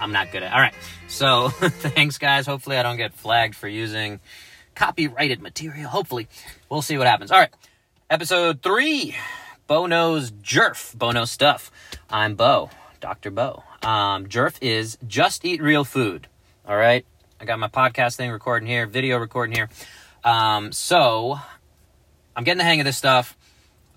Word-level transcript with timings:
I'm 0.00 0.12
not 0.12 0.30
good 0.32 0.42
at. 0.42 0.52
All 0.52 0.60
right. 0.60 0.74
So 1.08 1.48
thanks, 1.50 2.18
guys. 2.18 2.46
Hopefully, 2.46 2.76
I 2.76 2.82
don't 2.82 2.96
get 2.96 3.14
flagged 3.14 3.54
for 3.54 3.68
using 3.68 4.20
copyrighted 4.74 5.40
material. 5.42 5.88
Hopefully, 5.88 6.28
we'll 6.68 6.82
see 6.82 6.98
what 6.98 7.06
happens. 7.06 7.30
All 7.30 7.38
right. 7.38 7.52
Episode 8.10 8.62
three. 8.62 9.16
Bo 9.66 9.86
knows 9.86 10.30
Jerf. 10.30 10.96
Bo 10.96 11.10
knows 11.10 11.30
stuff. 11.30 11.70
I'm 12.08 12.36
Bo, 12.36 12.70
Dr. 13.00 13.30
Bo. 13.30 13.64
Um, 13.82 14.26
Jerf 14.26 14.56
is 14.62 14.96
just 15.06 15.44
eat 15.44 15.60
real 15.60 15.84
food. 15.84 16.26
All 16.66 16.76
right. 16.76 17.04
I 17.40 17.44
got 17.44 17.58
my 17.58 17.68
podcast 17.68 18.16
thing 18.16 18.30
recording 18.30 18.66
here, 18.66 18.86
video 18.86 19.18
recording 19.18 19.54
here. 19.54 19.68
Um, 20.24 20.72
so 20.72 21.38
I'm 22.34 22.44
getting 22.44 22.58
the 22.58 22.64
hang 22.64 22.80
of 22.80 22.86
this 22.86 22.96
stuff. 22.96 23.36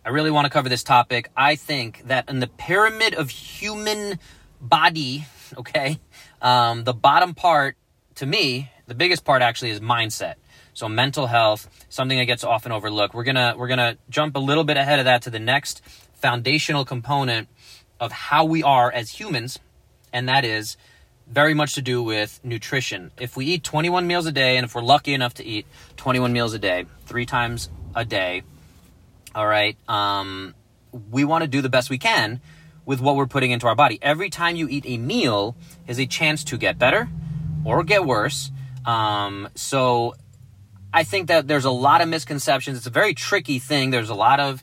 I 0.05 0.09
really 0.09 0.31
want 0.31 0.45
to 0.45 0.49
cover 0.49 0.67
this 0.67 0.83
topic. 0.83 1.29
I 1.37 1.55
think 1.55 2.07
that 2.07 2.29
in 2.29 2.39
the 2.39 2.47
pyramid 2.47 3.13
of 3.13 3.29
human 3.29 4.19
body, 4.61 5.25
okay, 5.57 5.99
um, 6.41 6.83
the 6.83 6.93
bottom 6.93 7.33
part, 7.33 7.75
to 8.15 8.25
me, 8.25 8.71
the 8.87 8.95
biggest 8.95 9.25
part 9.25 9.41
actually 9.41 9.71
is 9.71 9.79
mindset. 9.79 10.35
So 10.73 10.87
mental 10.87 11.27
health, 11.27 11.69
something 11.89 12.17
that 12.17 12.25
gets 12.25 12.43
often 12.43 12.71
overlooked. 12.71 13.13
We're 13.13 13.25
gonna 13.25 13.55
we're 13.57 13.67
gonna 13.67 13.97
jump 14.09 14.35
a 14.35 14.39
little 14.39 14.63
bit 14.63 14.77
ahead 14.77 14.99
of 14.99 15.05
that 15.05 15.23
to 15.23 15.29
the 15.29 15.39
next 15.39 15.81
foundational 16.13 16.85
component 16.85 17.49
of 17.99 18.11
how 18.11 18.45
we 18.45 18.63
are 18.63 18.91
as 18.91 19.09
humans, 19.09 19.59
and 20.13 20.29
that 20.29 20.45
is 20.45 20.77
very 21.27 21.53
much 21.53 21.75
to 21.75 21.81
do 21.81 22.01
with 22.03 22.39
nutrition. 22.43 23.11
If 23.19 23.37
we 23.37 23.45
eat 23.47 23.63
21 23.63 24.07
meals 24.07 24.25
a 24.25 24.31
day, 24.31 24.57
and 24.57 24.65
if 24.65 24.75
we're 24.75 24.81
lucky 24.81 25.13
enough 25.13 25.35
to 25.35 25.45
eat 25.45 25.65
21 25.97 26.33
meals 26.33 26.53
a 26.53 26.59
day, 26.59 26.85
three 27.05 27.25
times 27.25 27.69
a 27.95 28.03
day, 28.03 28.43
all 29.33 29.47
right, 29.47 29.77
um, 29.87 30.53
we 31.09 31.23
want 31.23 31.43
to 31.43 31.47
do 31.47 31.61
the 31.61 31.69
best 31.69 31.89
we 31.89 31.97
can 31.97 32.41
with 32.91 32.99
what 32.99 33.15
we're 33.15 33.25
putting 33.25 33.51
into 33.51 33.67
our 33.67 33.73
body. 33.73 33.97
Every 34.01 34.29
time 34.29 34.57
you 34.57 34.67
eat 34.67 34.83
a 34.85 34.97
meal 34.97 35.55
is 35.87 35.97
a 35.97 36.05
chance 36.05 36.43
to 36.43 36.57
get 36.57 36.77
better 36.77 37.07
or 37.63 37.85
get 37.85 38.05
worse. 38.05 38.51
Um, 38.85 39.47
so 39.55 40.15
I 40.93 41.05
think 41.05 41.29
that 41.29 41.47
there's 41.47 41.63
a 41.63 41.71
lot 41.71 42.01
of 42.01 42.09
misconceptions. 42.09 42.77
It's 42.77 42.87
a 42.87 42.89
very 42.89 43.13
tricky 43.13 43.59
thing. 43.59 43.91
There's 43.91 44.09
a 44.09 44.13
lot 44.13 44.41
of 44.41 44.61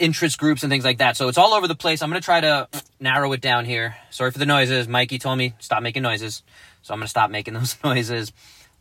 interest 0.00 0.38
groups 0.38 0.64
and 0.64 0.72
things 0.72 0.84
like 0.84 0.98
that. 0.98 1.16
So 1.16 1.28
it's 1.28 1.38
all 1.38 1.54
over 1.54 1.68
the 1.68 1.76
place. 1.76 2.02
I'm 2.02 2.10
going 2.10 2.20
to 2.20 2.24
try 2.24 2.40
to 2.40 2.68
narrow 2.98 3.32
it 3.32 3.40
down 3.40 3.64
here. 3.64 3.94
Sorry 4.10 4.32
for 4.32 4.40
the 4.40 4.46
noises. 4.46 4.88
Mikey 4.88 5.20
told 5.20 5.38
me 5.38 5.54
stop 5.60 5.84
making 5.84 6.02
noises. 6.02 6.42
So 6.82 6.92
I'm 6.94 6.98
going 6.98 7.06
to 7.06 7.10
stop 7.10 7.30
making 7.30 7.54
those 7.60 7.76
noises. 7.84 8.32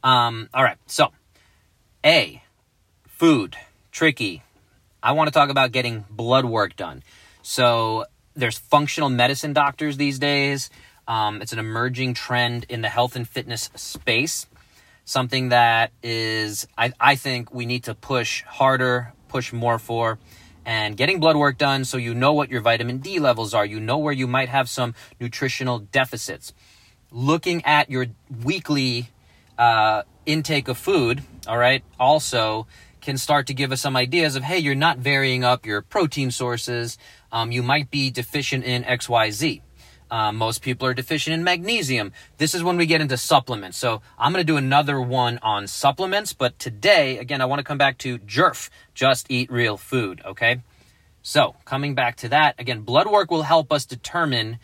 Um, 0.01 0.49
all 0.55 0.63
right. 0.63 0.77
So, 0.87 1.11
A, 2.03 2.41
food, 3.05 3.57
tricky. 3.91 4.41
I 5.03 5.11
want 5.11 5.27
to 5.27 5.31
talk 5.31 5.51
about 5.51 5.71
getting 5.71 6.05
blood 6.09 6.45
work 6.45 6.75
done. 6.75 7.03
So 7.43 8.05
there's 8.35 8.57
functional 8.57 9.09
medicine 9.09 9.53
doctors 9.53 9.97
these 9.97 10.19
days. 10.19 10.69
Um, 11.07 11.41
it's 11.41 11.53
an 11.53 11.59
emerging 11.59 12.13
trend 12.13 12.65
in 12.69 12.81
the 12.81 12.89
health 12.89 13.15
and 13.15 13.27
fitness 13.27 13.69
space 13.75 14.47
something 15.05 15.49
that 15.49 15.91
is 16.01 16.67
I, 16.77 16.93
I 16.99 17.15
think 17.15 17.53
we 17.53 17.65
need 17.65 17.85
to 17.85 17.95
push 17.95 18.43
harder, 18.43 19.13
push 19.27 19.51
more 19.51 19.79
for 19.79 20.19
and 20.65 20.95
getting 20.95 21.19
blood 21.19 21.35
work 21.35 21.57
done 21.57 21.83
so 21.83 21.97
you 21.97 22.13
know 22.13 22.33
what 22.33 22.49
your 22.49 22.61
vitamin 22.61 22.99
D 22.99 23.19
levels 23.19 23.53
are, 23.53 23.65
you 23.65 23.79
know 23.79 23.97
where 23.97 24.13
you 24.13 24.27
might 24.27 24.49
have 24.49 24.69
some 24.69 24.95
nutritional 25.19 25.79
deficits. 25.79 26.53
Looking 27.11 27.63
at 27.65 27.89
your 27.89 28.07
weekly 28.43 29.09
uh, 29.57 30.03
intake 30.25 30.67
of 30.67 30.77
food, 30.77 31.21
all 31.47 31.57
right, 31.57 31.83
also 31.99 32.65
can 33.03 33.17
start 33.17 33.47
to 33.47 33.53
give 33.53 33.71
us 33.71 33.81
some 33.81 33.95
ideas 33.95 34.35
of 34.35 34.43
hey, 34.43 34.57
you're 34.57 34.75
not 34.75 34.97
varying 34.97 35.43
up 35.43 35.65
your 35.65 35.81
protein 35.81 36.31
sources. 36.31 36.97
Um, 37.31 37.51
you 37.51 37.61
might 37.61 37.91
be 37.91 38.09
deficient 38.09 38.63
in 38.63 38.83
XYZ. 38.83 39.61
Uh, 40.09 40.31
most 40.31 40.61
people 40.61 40.87
are 40.87 40.93
deficient 40.93 41.33
in 41.33 41.43
magnesium. 41.43 42.11
This 42.37 42.53
is 42.53 42.63
when 42.63 42.77
we 42.77 42.85
get 42.85 43.01
into 43.01 43.17
supplements. 43.17 43.77
So 43.77 44.01
I'm 44.17 44.31
going 44.31 44.45
to 44.45 44.51
do 44.51 44.57
another 44.57 45.01
one 45.01 45.39
on 45.41 45.65
supplements. 45.67 46.33
But 46.33 46.59
today, 46.59 47.17
again, 47.17 47.41
I 47.41 47.45
want 47.45 47.59
to 47.59 47.63
come 47.63 47.79
back 47.79 47.97
to 47.99 48.19
JERF, 48.19 48.69
just 48.93 49.25
eat 49.29 49.51
real 49.51 49.75
food. 49.75 50.21
Okay. 50.23 50.61
So 51.23 51.55
coming 51.65 51.95
back 51.95 52.17
to 52.17 52.29
that, 52.29 52.55
again, 52.59 52.81
blood 52.81 53.07
work 53.07 53.31
will 53.31 53.43
help 53.43 53.71
us 53.71 53.85
determine 53.85 54.59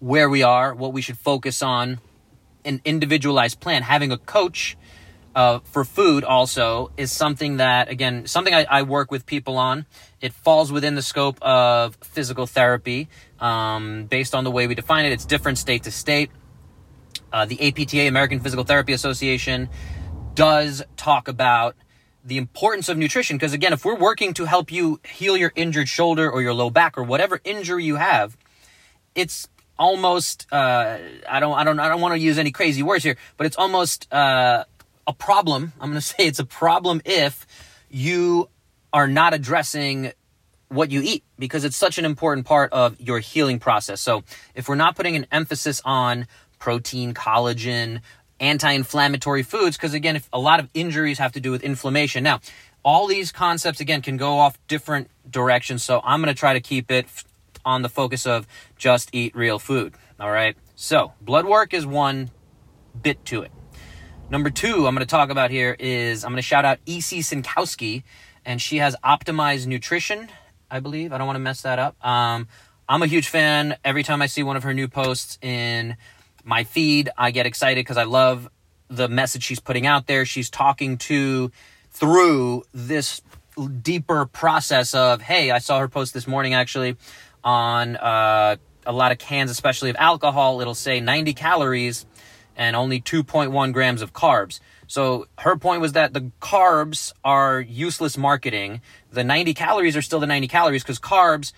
where 0.00 0.28
we 0.28 0.42
are, 0.42 0.74
what 0.74 0.92
we 0.92 1.00
should 1.00 1.18
focus 1.18 1.62
on, 1.62 2.00
an 2.64 2.80
individualized 2.84 3.60
plan. 3.60 3.82
Having 3.82 4.10
a 4.10 4.18
coach 4.18 4.76
uh, 5.38 5.60
for 5.60 5.84
food 5.84 6.24
also 6.24 6.90
is 6.96 7.12
something 7.12 7.58
that, 7.58 7.88
again, 7.88 8.26
something 8.26 8.52
I, 8.52 8.66
I, 8.68 8.82
work 8.82 9.12
with 9.12 9.24
people 9.24 9.56
on. 9.56 9.86
It 10.20 10.32
falls 10.32 10.72
within 10.72 10.96
the 10.96 11.02
scope 11.02 11.40
of 11.40 11.96
physical 12.02 12.44
therapy 12.44 13.08
um, 13.38 14.06
based 14.06 14.34
on 14.34 14.42
the 14.42 14.50
way 14.50 14.66
we 14.66 14.74
define 14.74 15.04
it. 15.04 15.12
It's 15.12 15.24
different 15.24 15.58
state 15.58 15.84
to 15.84 15.92
state. 15.92 16.32
Uh, 17.32 17.44
the 17.44 17.68
APTA, 17.68 18.08
American 18.08 18.40
Physical 18.40 18.64
Therapy 18.64 18.92
Association, 18.92 19.68
does 20.34 20.82
talk 20.96 21.28
about 21.28 21.76
the 22.24 22.36
importance 22.36 22.88
of 22.88 22.98
nutrition 22.98 23.36
because 23.36 23.52
again 23.52 23.72
if 23.72 23.84
we're 23.84 23.94
working 23.94 24.34
to 24.34 24.44
help 24.44 24.72
you 24.72 25.00
heal 25.04 25.36
your 25.36 25.52
injured 25.54 25.88
shoulder 25.88 26.28
or 26.28 26.42
your 26.42 26.52
low 26.52 26.68
back 26.68 26.98
or 26.98 27.02
whatever 27.02 27.40
injury 27.44 27.84
you 27.84 27.96
have 27.96 28.36
it's 29.14 29.48
almost 29.78 30.46
uh, 30.52 30.98
I 31.28 31.40
don't 31.40 31.56
I 31.56 31.64
don't 31.64 31.78
I 31.78 31.88
don't 31.88 32.00
want 32.00 32.14
to 32.14 32.18
use 32.18 32.38
any 32.38 32.50
crazy 32.50 32.82
words 32.82 33.04
here, 33.04 33.16
but 33.36 33.46
it's 33.46 33.56
almost 33.56 34.12
uh, 34.12 34.64
a 35.08 35.12
problem. 35.12 35.72
I'm 35.80 35.90
going 35.90 36.00
to 36.00 36.06
say 36.06 36.26
it's 36.26 36.38
a 36.38 36.46
problem 36.46 37.02
if 37.04 37.46
you 37.90 38.48
are 38.92 39.08
not 39.08 39.34
addressing 39.34 40.12
what 40.68 40.90
you 40.90 41.00
eat 41.02 41.24
because 41.38 41.64
it's 41.64 41.76
such 41.76 41.98
an 41.98 42.04
important 42.04 42.46
part 42.46 42.72
of 42.72 43.00
your 43.00 43.18
healing 43.18 43.58
process. 43.58 44.00
So, 44.00 44.22
if 44.54 44.68
we're 44.68 44.76
not 44.76 44.94
putting 44.94 45.16
an 45.16 45.26
emphasis 45.32 45.80
on 45.84 46.26
protein, 46.58 47.14
collagen, 47.14 48.02
anti-inflammatory 48.40 49.42
foods 49.42 49.76
because 49.76 49.94
again, 49.94 50.16
if 50.16 50.28
a 50.32 50.38
lot 50.38 50.60
of 50.60 50.68
injuries 50.74 51.18
have 51.18 51.32
to 51.32 51.40
do 51.40 51.50
with 51.50 51.62
inflammation. 51.62 52.22
Now, 52.22 52.40
all 52.84 53.06
these 53.06 53.32
concepts 53.32 53.80
again 53.80 54.02
can 54.02 54.16
go 54.16 54.38
off 54.38 54.58
different 54.68 55.10
directions, 55.28 55.82
so 55.82 56.00
I'm 56.04 56.20
going 56.20 56.32
to 56.32 56.38
try 56.38 56.52
to 56.52 56.60
keep 56.60 56.90
it 56.90 57.06
on 57.64 57.82
the 57.82 57.88
focus 57.88 58.26
of 58.26 58.46
just 58.76 59.10
eat 59.12 59.34
real 59.34 59.58
food, 59.58 59.94
all 60.20 60.30
right? 60.30 60.56
So, 60.76 61.12
blood 61.20 61.46
work 61.46 61.74
is 61.74 61.84
one 61.84 62.30
bit 63.02 63.24
to 63.26 63.42
it. 63.42 63.50
Number 64.30 64.50
two, 64.50 64.86
I'm 64.86 64.94
going 64.94 64.98
to 64.98 65.06
talk 65.06 65.30
about 65.30 65.50
here 65.50 65.74
is 65.78 66.22
I'm 66.22 66.32
going 66.32 66.36
to 66.36 66.42
shout 66.42 66.66
out 66.66 66.80
E.C. 66.84 67.20
Synkowski, 67.20 68.02
and 68.44 68.60
she 68.60 68.76
has 68.76 68.94
optimized 69.02 69.66
nutrition, 69.66 70.28
I 70.70 70.80
believe. 70.80 71.14
I 71.14 71.18
don't 71.18 71.26
want 71.26 71.36
to 71.36 71.40
mess 71.40 71.62
that 71.62 71.78
up. 71.78 71.96
Um, 72.06 72.46
I'm 72.86 73.02
a 73.02 73.06
huge 73.06 73.28
fan. 73.28 73.76
Every 73.82 74.02
time 74.02 74.20
I 74.20 74.26
see 74.26 74.42
one 74.42 74.58
of 74.58 74.64
her 74.64 74.74
new 74.74 74.86
posts 74.86 75.38
in 75.40 75.96
my 76.44 76.64
feed, 76.64 77.08
I 77.16 77.30
get 77.30 77.46
excited 77.46 77.80
because 77.80 77.96
I 77.96 78.04
love 78.04 78.50
the 78.88 79.08
message 79.08 79.44
she's 79.44 79.60
putting 79.60 79.86
out 79.86 80.06
there. 80.06 80.26
She's 80.26 80.50
talking 80.50 80.98
to 80.98 81.50
through 81.90 82.64
this 82.74 83.22
deeper 83.80 84.26
process 84.26 84.94
of, 84.94 85.22
hey, 85.22 85.50
I 85.50 85.58
saw 85.58 85.78
her 85.78 85.88
post 85.88 86.12
this 86.12 86.26
morning 86.26 86.52
actually 86.52 86.96
on 87.42 87.96
uh, 87.96 88.56
a 88.84 88.92
lot 88.92 89.10
of 89.10 89.16
cans, 89.16 89.50
especially 89.50 89.88
of 89.88 89.96
alcohol. 89.96 90.60
It'll 90.60 90.74
say 90.74 91.00
90 91.00 91.32
calories 91.32 92.04
and 92.58 92.74
only 92.74 93.00
2.1 93.00 93.72
grams 93.72 94.02
of 94.02 94.12
carbs. 94.12 94.60
So 94.88 95.28
her 95.38 95.56
point 95.56 95.80
was 95.80 95.92
that 95.92 96.12
the 96.12 96.32
carbs 96.42 97.12
are 97.24 97.60
useless 97.60 98.18
marketing. 98.18 98.80
The 99.12 99.22
90 99.22 99.54
calories 99.54 99.96
are 99.96 100.02
still 100.02 100.18
the 100.18 100.26
90 100.26 100.48
calories 100.48 100.82
because 100.82 100.98
carbs 100.98 101.52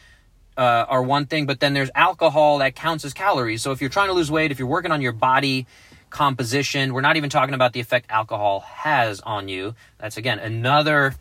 uh, 0.56 0.84
are 0.89 1.03
one 1.03 1.27
thing, 1.27 1.47
but 1.47 1.59
then 1.60 1.72
there's 1.72 1.91
alcohol 1.94 2.59
that 2.59 2.75
counts 2.75 3.05
as 3.05 3.15
calories. 3.15 3.62
So 3.62 3.72
if 3.72 3.81
you're 3.81 3.91
trying 3.91 4.09
to 4.09 4.12
lose 4.12 4.31
weight, 4.31 4.53
if 4.53 4.59
you're 4.59 4.69
working 4.69 4.93
on 4.93 5.00
your 5.00 5.12
body 5.12 5.66
composition, 6.10 6.92
we're 6.92 7.01
not 7.01 7.16
even 7.16 7.30
talking 7.30 7.54
about 7.54 7.72
the 7.72 7.80
effect 7.80 8.07
alcohol 8.10 8.60
has 8.60 9.21
on 9.21 9.48
you. 9.48 9.75
That's 9.98 10.19
again 10.19 10.39
another 10.39 11.15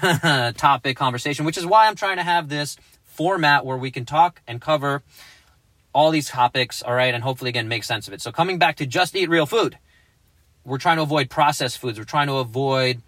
topic 0.56 0.96
conversation, 0.96 1.44
which 1.44 1.58
is 1.58 1.66
why 1.66 1.86
I'm 1.86 1.94
trying 1.94 2.16
to 2.16 2.22
have 2.22 2.48
this 2.48 2.76
format 3.04 3.64
where 3.64 3.76
we 3.76 3.90
can 3.90 4.04
talk 4.04 4.40
and 4.48 4.60
cover 4.60 5.02
all 5.92 6.10
these 6.10 6.28
topics, 6.28 6.82
all 6.82 6.94
right, 6.94 7.14
and 7.14 7.22
hopefully 7.22 7.50
again 7.50 7.68
make 7.68 7.84
sense 7.84 8.08
of 8.08 8.14
it. 8.14 8.20
So 8.20 8.32
coming 8.32 8.58
back 8.58 8.76
to 8.76 8.86
just 8.86 9.14
eat 9.14 9.28
real 9.28 9.46
food. 9.46 9.78
We're 10.64 10.78
trying 10.78 10.96
to 10.96 11.02
avoid 11.02 11.28
processed 11.28 11.78
foods. 11.78 11.98
We're 11.98 12.04
trying 12.04 12.28
to 12.28 12.36
avoid 12.36 13.02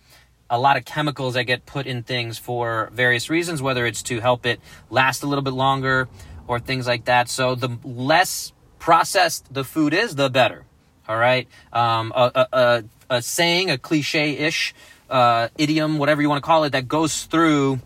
a 0.51 0.59
lot 0.59 0.77
of 0.77 0.85
chemicals 0.85 1.35
that 1.35 1.45
get 1.45 1.67
put 1.67 1.87
in 1.87 2.03
things 2.03 2.37
for 2.39 2.91
various 2.93 3.31
reasons, 3.31 3.63
whether 3.63 3.87
it's 3.87 4.03
to 4.05 4.21
help 4.21 4.45
it 4.45 4.61
last 4.91 5.23
a 5.23 5.27
little 5.27 5.43
bit 5.43 5.55
longer 5.55 6.09
or 6.47 6.59
things 6.59 6.87
like 6.87 7.07
that. 7.07 7.29
So 7.29 7.55
the 7.55 7.79
less 7.85 8.53
processed 8.79 9.53
the 9.53 9.65
food 9.65 9.95
is, 9.95 10.17
the 10.17 10.29
better. 10.29 10.65
All 11.09 11.17
right. 11.17 11.49
Um, 11.73 12.13
a, 12.15 12.47
a, 12.53 12.85
a, 13.11 13.23
saying, 13.23 13.71
a 13.71 13.79
cliche 13.79 14.37
ish 14.37 14.75
uh, 15.09 15.49
idiom, 15.57 15.99
whatever 15.99 16.23
you 16.23 16.29
want 16.29 16.43
to 16.43 16.47
call 16.47 16.65
it, 16.65 16.71
that 16.71 16.89
goes 16.89 17.25
through 17.25 17.81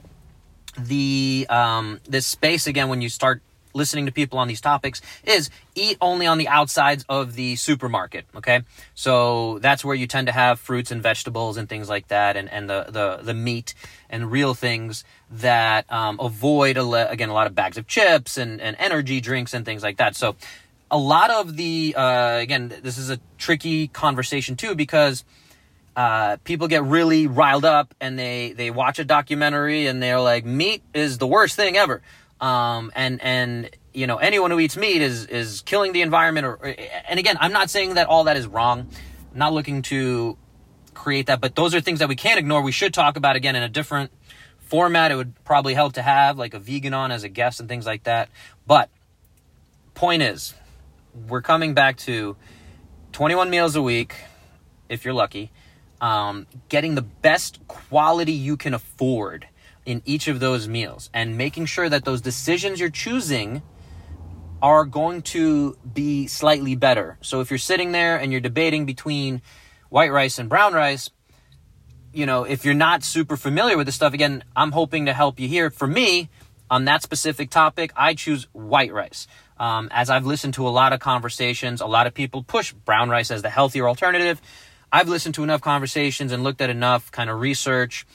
the 0.78 1.46
um, 1.48 2.00
this 2.08 2.26
space 2.26 2.66
again 2.66 2.88
when 2.88 3.02
you 3.02 3.08
start 3.08 3.42
listening 3.78 4.06
to 4.06 4.12
people 4.12 4.38
on 4.38 4.48
these 4.48 4.60
topics 4.60 5.00
is 5.24 5.48
eat 5.74 5.96
only 6.00 6.26
on 6.26 6.36
the 6.36 6.48
outsides 6.48 7.04
of 7.08 7.34
the 7.34 7.56
supermarket. 7.56 8.26
Okay. 8.36 8.62
So 8.94 9.58
that's 9.60 9.82
where 9.84 9.94
you 9.94 10.06
tend 10.06 10.26
to 10.26 10.32
have 10.32 10.60
fruits 10.60 10.90
and 10.90 11.02
vegetables 11.02 11.56
and 11.56 11.68
things 11.68 11.88
like 11.88 12.08
that 12.08 12.36
and, 12.36 12.50
and 12.50 12.68
the, 12.68 12.84
the, 12.88 13.20
the 13.22 13.34
meat 13.34 13.74
and 14.10 14.30
real 14.30 14.52
things 14.54 15.04
that 15.30 15.90
um, 15.90 16.18
avoid, 16.20 16.76
a 16.76 16.84
le- 16.84 17.08
again, 17.08 17.30
a 17.30 17.34
lot 17.34 17.46
of 17.46 17.54
bags 17.54 17.78
of 17.78 17.86
chips 17.86 18.36
and, 18.36 18.60
and 18.60 18.76
energy 18.78 19.20
drinks 19.20 19.54
and 19.54 19.64
things 19.64 19.82
like 19.82 19.96
that. 19.96 20.16
So 20.16 20.36
a 20.90 20.98
lot 20.98 21.30
of 21.30 21.56
the 21.56 21.94
uh, 21.96 22.38
again, 22.38 22.72
this 22.82 22.98
is 22.98 23.10
a 23.10 23.18
tricky 23.36 23.88
conversation 23.88 24.56
too 24.56 24.74
because 24.74 25.24
uh, 25.96 26.36
people 26.44 26.68
get 26.68 26.84
really 26.84 27.26
riled 27.26 27.64
up 27.64 27.94
and 28.00 28.18
they 28.18 28.52
they 28.52 28.70
watch 28.70 28.98
a 28.98 29.04
documentary 29.04 29.86
and 29.86 30.02
they're 30.02 30.20
like, 30.20 30.44
meat 30.44 30.82
is 30.94 31.18
the 31.18 31.26
worst 31.26 31.56
thing 31.56 31.76
ever, 31.76 32.02
um, 32.40 32.92
and 32.94 33.20
and 33.22 33.70
you 33.92 34.06
know 34.06 34.16
anyone 34.16 34.50
who 34.50 34.60
eats 34.60 34.76
meat 34.76 35.02
is 35.02 35.26
is 35.26 35.62
killing 35.62 35.92
the 35.92 36.02
environment. 36.02 36.46
Or 36.46 36.74
and 37.08 37.18
again, 37.18 37.36
I'm 37.40 37.52
not 37.52 37.70
saying 37.70 37.94
that 37.94 38.06
all 38.06 38.24
that 38.24 38.36
is 38.36 38.46
wrong. 38.46 38.88
I'm 39.32 39.38
not 39.38 39.52
looking 39.52 39.82
to 39.82 40.36
create 40.94 41.26
that, 41.26 41.40
but 41.40 41.54
those 41.54 41.74
are 41.74 41.80
things 41.80 42.00
that 42.00 42.08
we 42.08 42.16
can't 42.16 42.38
ignore. 42.38 42.62
We 42.62 42.72
should 42.72 42.94
talk 42.94 43.16
about 43.16 43.36
again 43.36 43.56
in 43.56 43.62
a 43.62 43.68
different 43.68 44.10
format. 44.58 45.10
It 45.10 45.16
would 45.16 45.44
probably 45.44 45.74
help 45.74 45.94
to 45.94 46.02
have 46.02 46.38
like 46.38 46.54
a 46.54 46.58
vegan 46.58 46.94
on 46.94 47.10
as 47.10 47.24
a 47.24 47.28
guest 47.28 47.60
and 47.60 47.68
things 47.68 47.86
like 47.86 48.04
that. 48.04 48.28
But 48.66 48.90
point 49.94 50.22
is, 50.22 50.54
we're 51.28 51.42
coming 51.42 51.74
back 51.74 51.96
to 51.98 52.36
21 53.12 53.50
meals 53.50 53.74
a 53.74 53.82
week, 53.82 54.14
if 54.88 55.04
you're 55.04 55.14
lucky, 55.14 55.50
um, 56.00 56.46
getting 56.68 56.94
the 56.94 57.02
best 57.02 57.66
quality 57.66 58.32
you 58.32 58.56
can 58.56 58.74
afford 58.74 59.48
in 59.88 60.02
each 60.04 60.28
of 60.28 60.38
those 60.38 60.68
meals, 60.68 61.08
and 61.14 61.38
making 61.38 61.64
sure 61.64 61.88
that 61.88 62.04
those 62.04 62.20
decisions 62.20 62.78
you're 62.78 62.90
choosing 62.90 63.62
are 64.60 64.84
going 64.84 65.22
to 65.22 65.78
be 65.94 66.26
slightly 66.26 66.76
better. 66.76 67.16
So 67.22 67.40
if 67.40 67.50
you're 67.50 67.56
sitting 67.58 67.92
there 67.92 68.18
and 68.18 68.30
you're 68.30 68.42
debating 68.42 68.84
between 68.84 69.40
white 69.88 70.12
rice 70.12 70.38
and 70.38 70.46
brown 70.46 70.74
rice, 70.74 71.08
you 72.12 72.26
know, 72.26 72.44
if 72.44 72.66
you're 72.66 72.74
not 72.74 73.02
super 73.02 73.38
familiar 73.38 73.78
with 73.78 73.86
this 73.86 73.94
stuff, 73.94 74.12
again, 74.12 74.44
I'm 74.54 74.72
hoping 74.72 75.06
to 75.06 75.14
help 75.14 75.40
you 75.40 75.48
here. 75.48 75.70
For 75.70 75.86
me, 75.86 76.28
on 76.68 76.84
that 76.84 77.02
specific 77.02 77.48
topic, 77.48 77.90
I 77.96 78.12
choose 78.12 78.46
white 78.52 78.92
rice. 78.92 79.26
Um, 79.58 79.88
as 79.90 80.10
I've 80.10 80.26
listened 80.26 80.52
to 80.54 80.68
a 80.68 80.74
lot 80.80 80.92
of 80.92 81.00
conversations, 81.00 81.80
a 81.80 81.86
lot 81.86 82.06
of 82.06 82.12
people 82.12 82.42
push 82.42 82.74
brown 82.74 83.08
rice 83.08 83.30
as 83.30 83.40
the 83.40 83.48
healthier 83.48 83.88
alternative. 83.88 84.42
I've 84.92 85.08
listened 85.08 85.34
to 85.36 85.44
enough 85.44 85.62
conversations 85.62 86.30
and 86.30 86.44
looked 86.44 86.60
at 86.60 86.68
enough 86.68 87.10
kind 87.10 87.30
of 87.30 87.40
research 87.40 88.06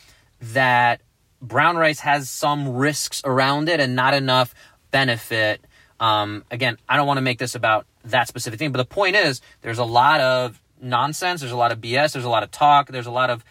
that 0.53 1.01
brown 1.43 1.75
rice 1.75 1.99
has 1.99 2.29
some 2.29 2.69
risks 2.69 3.21
around 3.25 3.69
it 3.69 3.79
and 3.79 3.95
not 3.95 4.13
enough 4.13 4.55
benefit. 4.91 5.63
Um, 5.99 6.43
again, 6.49 6.77
I 6.87 6.95
don't 6.95 7.05
want 7.05 7.17
to 7.17 7.21
make 7.21 7.37
this 7.37 7.53
about 7.53 7.85
that 8.05 8.27
specific 8.27 8.59
thing, 8.59 8.71
but 8.71 8.77
the 8.77 8.85
point 8.85 9.15
is 9.15 9.41
there's 9.61 9.77
a 9.77 9.85
lot 9.85 10.21
of 10.21 10.61
nonsense, 10.81 11.41
there's 11.41 11.51
a 11.51 11.57
lot 11.57 11.71
of 11.71 11.79
BS, 11.79 12.13
there's 12.13 12.25
a 12.25 12.29
lot 12.29 12.43
of 12.43 12.51
talk, 12.51 12.89
there's 12.89 13.05
a 13.05 13.11
lot 13.11 13.29
of 13.29 13.43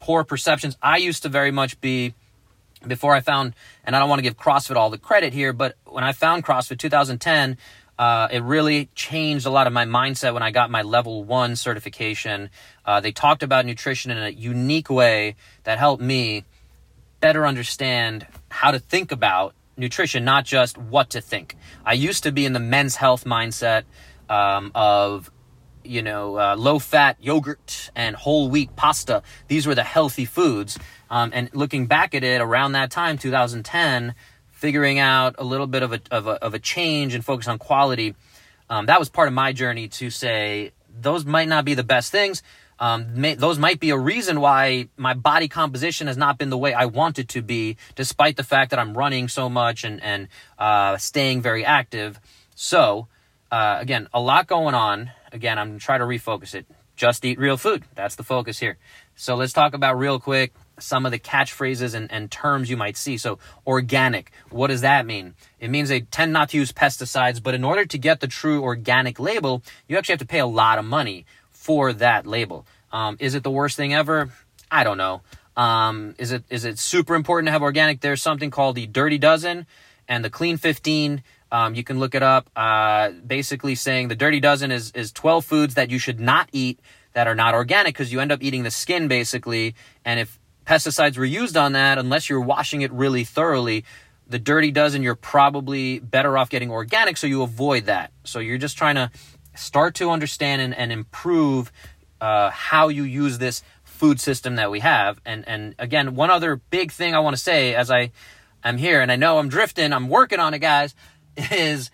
poor 0.00 0.24
perceptions. 0.24 0.76
I 0.82 0.98
used 0.98 1.22
to 1.22 1.28
very 1.28 1.50
much 1.50 1.80
be 1.80 2.14
before 2.86 3.14
I 3.14 3.20
found, 3.20 3.54
and 3.84 3.96
I 3.96 3.98
don't 3.98 4.08
want 4.08 4.18
to 4.18 4.22
give 4.22 4.36
CrossFit 4.36 4.76
all 4.76 4.90
the 4.90 4.98
credit 4.98 5.32
here, 5.32 5.52
but 5.52 5.76
when 5.86 6.04
I 6.04 6.12
found 6.12 6.44
CrossFit 6.44 6.78
2010, 6.78 7.56
uh, 7.98 8.28
it 8.30 8.42
really 8.42 8.90
changed 8.94 9.46
a 9.46 9.50
lot 9.50 9.66
of 9.66 9.72
my 9.72 9.86
mindset 9.86 10.34
when 10.34 10.42
I 10.42 10.50
got 10.50 10.70
my 10.70 10.82
level 10.82 11.24
one 11.24 11.56
certification. 11.56 12.50
Uh, 12.84 13.00
they 13.00 13.10
talked 13.10 13.42
about 13.42 13.64
nutrition 13.64 14.10
in 14.10 14.18
a 14.18 14.28
unique 14.28 14.90
way 14.90 15.36
that 15.64 15.78
helped 15.78 16.02
me 16.02 16.44
better 17.20 17.46
understand 17.46 18.26
how 18.50 18.70
to 18.70 18.78
think 18.78 19.12
about 19.12 19.54
nutrition, 19.76 20.24
not 20.24 20.44
just 20.44 20.78
what 20.78 21.10
to 21.10 21.20
think. 21.20 21.56
I 21.84 21.92
used 21.92 22.22
to 22.22 22.32
be 22.32 22.46
in 22.46 22.52
the 22.52 22.60
men's 22.60 22.96
health 22.96 23.24
mindset 23.24 23.84
um, 24.28 24.72
of 24.74 25.30
you 25.86 26.02
know, 26.02 26.36
uh, 26.36 26.56
low 26.56 26.78
fat 26.78 27.16
yogurt 27.20 27.90
and 27.94 28.16
whole 28.16 28.48
wheat 28.48 28.74
pasta. 28.76 29.22
These 29.48 29.66
were 29.66 29.74
the 29.74 29.84
healthy 29.84 30.24
foods. 30.24 30.78
Um, 31.10 31.30
and 31.32 31.48
looking 31.54 31.86
back 31.86 32.14
at 32.14 32.24
it 32.24 32.40
around 32.40 32.72
that 32.72 32.90
time, 32.90 33.18
2010, 33.18 34.14
figuring 34.50 34.98
out 34.98 35.36
a 35.38 35.44
little 35.44 35.66
bit 35.66 35.82
of 35.82 35.92
a, 35.92 36.00
of 36.10 36.26
a, 36.26 36.32
of 36.42 36.54
a 36.54 36.58
change 36.58 37.14
and 37.14 37.24
focus 37.24 37.46
on 37.46 37.58
quality, 37.58 38.14
um, 38.68 38.86
that 38.86 38.98
was 38.98 39.08
part 39.08 39.28
of 39.28 39.34
my 39.34 39.52
journey 39.52 39.88
to 39.88 40.10
say 40.10 40.72
those 41.00 41.24
might 41.24 41.48
not 41.48 41.64
be 41.64 41.74
the 41.74 41.84
best 41.84 42.10
things. 42.10 42.42
Um, 42.78 43.20
may, 43.20 43.34
those 43.34 43.58
might 43.58 43.80
be 43.80 43.90
a 43.90 43.98
reason 43.98 44.40
why 44.40 44.88
my 44.96 45.14
body 45.14 45.48
composition 45.48 46.06
has 46.06 46.16
not 46.16 46.38
been 46.38 46.50
the 46.50 46.58
way 46.58 46.74
I 46.74 46.86
want 46.86 47.18
it 47.18 47.28
to 47.30 47.42
be, 47.42 47.76
despite 47.94 48.36
the 48.36 48.44
fact 48.44 48.70
that 48.70 48.78
I'm 48.78 48.96
running 48.96 49.28
so 49.28 49.48
much 49.48 49.84
and, 49.84 50.02
and 50.02 50.28
uh, 50.58 50.96
staying 50.98 51.42
very 51.42 51.64
active. 51.64 52.20
So, 52.54 53.08
uh, 53.50 53.78
again, 53.80 54.08
a 54.12 54.20
lot 54.20 54.46
going 54.46 54.74
on. 54.74 55.10
Again, 55.32 55.58
I'm 55.58 55.78
trying 55.78 56.00
to 56.00 56.06
refocus 56.06 56.54
it. 56.54 56.66
Just 56.96 57.24
eat 57.24 57.38
real 57.38 57.56
food. 57.56 57.84
That's 57.94 58.16
the 58.16 58.22
focus 58.22 58.58
here. 58.58 58.78
So 59.14 59.34
let's 59.36 59.52
talk 59.52 59.74
about 59.74 59.98
real 59.98 60.18
quick 60.18 60.52
some 60.78 61.06
of 61.06 61.12
the 61.12 61.18
catchphrases 61.18 61.94
and, 61.94 62.10
and 62.12 62.30
terms 62.30 62.68
you 62.68 62.76
might 62.76 62.96
see. 62.96 63.16
So, 63.16 63.38
organic, 63.66 64.30
what 64.50 64.66
does 64.66 64.82
that 64.82 65.06
mean? 65.06 65.34
It 65.58 65.70
means 65.70 65.88
they 65.88 66.00
tend 66.00 66.32
not 66.32 66.50
to 66.50 66.58
use 66.58 66.72
pesticides, 66.72 67.42
but 67.42 67.54
in 67.54 67.64
order 67.64 67.86
to 67.86 67.98
get 67.98 68.20
the 68.20 68.26
true 68.26 68.62
organic 68.62 69.18
label, 69.18 69.62
you 69.88 69.96
actually 69.96 70.14
have 70.14 70.20
to 70.20 70.26
pay 70.26 70.38
a 70.38 70.46
lot 70.46 70.78
of 70.78 70.84
money 70.84 71.24
for 71.66 71.92
that 71.92 72.26
label. 72.26 72.66
Um, 72.92 73.16
is 73.18 73.34
it 73.34 73.42
the 73.42 73.50
worst 73.50 73.76
thing 73.76 73.92
ever? 73.92 74.30
I 74.70 74.84
don't 74.84 74.98
know. 74.98 75.22
Um, 75.56 76.14
is 76.18 76.32
it 76.32 76.44
is 76.48 76.64
it 76.64 76.78
super 76.78 77.14
important 77.14 77.48
to 77.48 77.52
have 77.52 77.62
organic? 77.62 78.00
There's 78.00 78.22
something 78.22 78.50
called 78.50 78.76
the 78.76 78.86
Dirty 78.86 79.18
Dozen 79.18 79.66
and 80.08 80.24
the 80.24 80.30
Clean 80.30 80.56
15 80.56 81.22
um, 81.50 81.74
you 81.74 81.84
can 81.84 81.98
look 81.98 82.14
it 82.14 82.22
up. 82.22 82.50
Uh, 82.56 83.10
basically, 83.10 83.74
saying 83.74 84.08
the 84.08 84.16
dirty 84.16 84.40
dozen 84.40 84.70
is 84.72 84.90
is 84.92 85.12
12 85.12 85.44
foods 85.44 85.74
that 85.74 85.90
you 85.90 85.98
should 85.98 86.20
not 86.20 86.48
eat 86.52 86.80
that 87.12 87.26
are 87.26 87.34
not 87.34 87.54
organic 87.54 87.94
because 87.94 88.12
you 88.12 88.20
end 88.20 88.32
up 88.32 88.42
eating 88.42 88.62
the 88.62 88.70
skin 88.70 89.08
basically. 89.08 89.74
And 90.04 90.20
if 90.20 90.38
pesticides 90.66 91.16
were 91.16 91.24
used 91.24 91.56
on 91.56 91.72
that, 91.72 91.98
unless 91.98 92.28
you're 92.28 92.40
washing 92.40 92.82
it 92.82 92.92
really 92.92 93.24
thoroughly, 93.24 93.84
the 94.26 94.38
dirty 94.38 94.72
dozen 94.72 95.02
you're 95.02 95.14
probably 95.14 96.00
better 96.00 96.36
off 96.36 96.50
getting 96.50 96.70
organic, 96.70 97.16
so 97.16 97.26
you 97.26 97.42
avoid 97.42 97.86
that. 97.86 98.10
So 98.24 98.40
you're 98.40 98.58
just 98.58 98.76
trying 98.76 98.96
to 98.96 99.10
start 99.56 99.94
to 99.96 100.10
understand 100.10 100.62
and, 100.62 100.74
and 100.74 100.92
improve 100.92 101.72
uh, 102.20 102.50
how 102.50 102.88
you 102.88 103.02
use 103.02 103.38
this 103.38 103.62
food 103.84 104.20
system 104.20 104.56
that 104.56 104.70
we 104.70 104.80
have. 104.80 105.20
And 105.24 105.46
and 105.48 105.74
again, 105.78 106.14
one 106.14 106.30
other 106.30 106.56
big 106.56 106.92
thing 106.92 107.14
I 107.14 107.20
want 107.20 107.36
to 107.36 107.42
say 107.42 107.74
as 107.74 107.90
I 107.90 108.12
am 108.62 108.78
here, 108.78 109.00
and 109.00 109.10
I 109.10 109.16
know 109.16 109.38
I'm 109.38 109.48
drifting, 109.48 109.92
I'm 109.92 110.08
working 110.08 110.40
on 110.40 110.54
it, 110.54 110.60
guys 110.60 110.94
is 111.52 111.90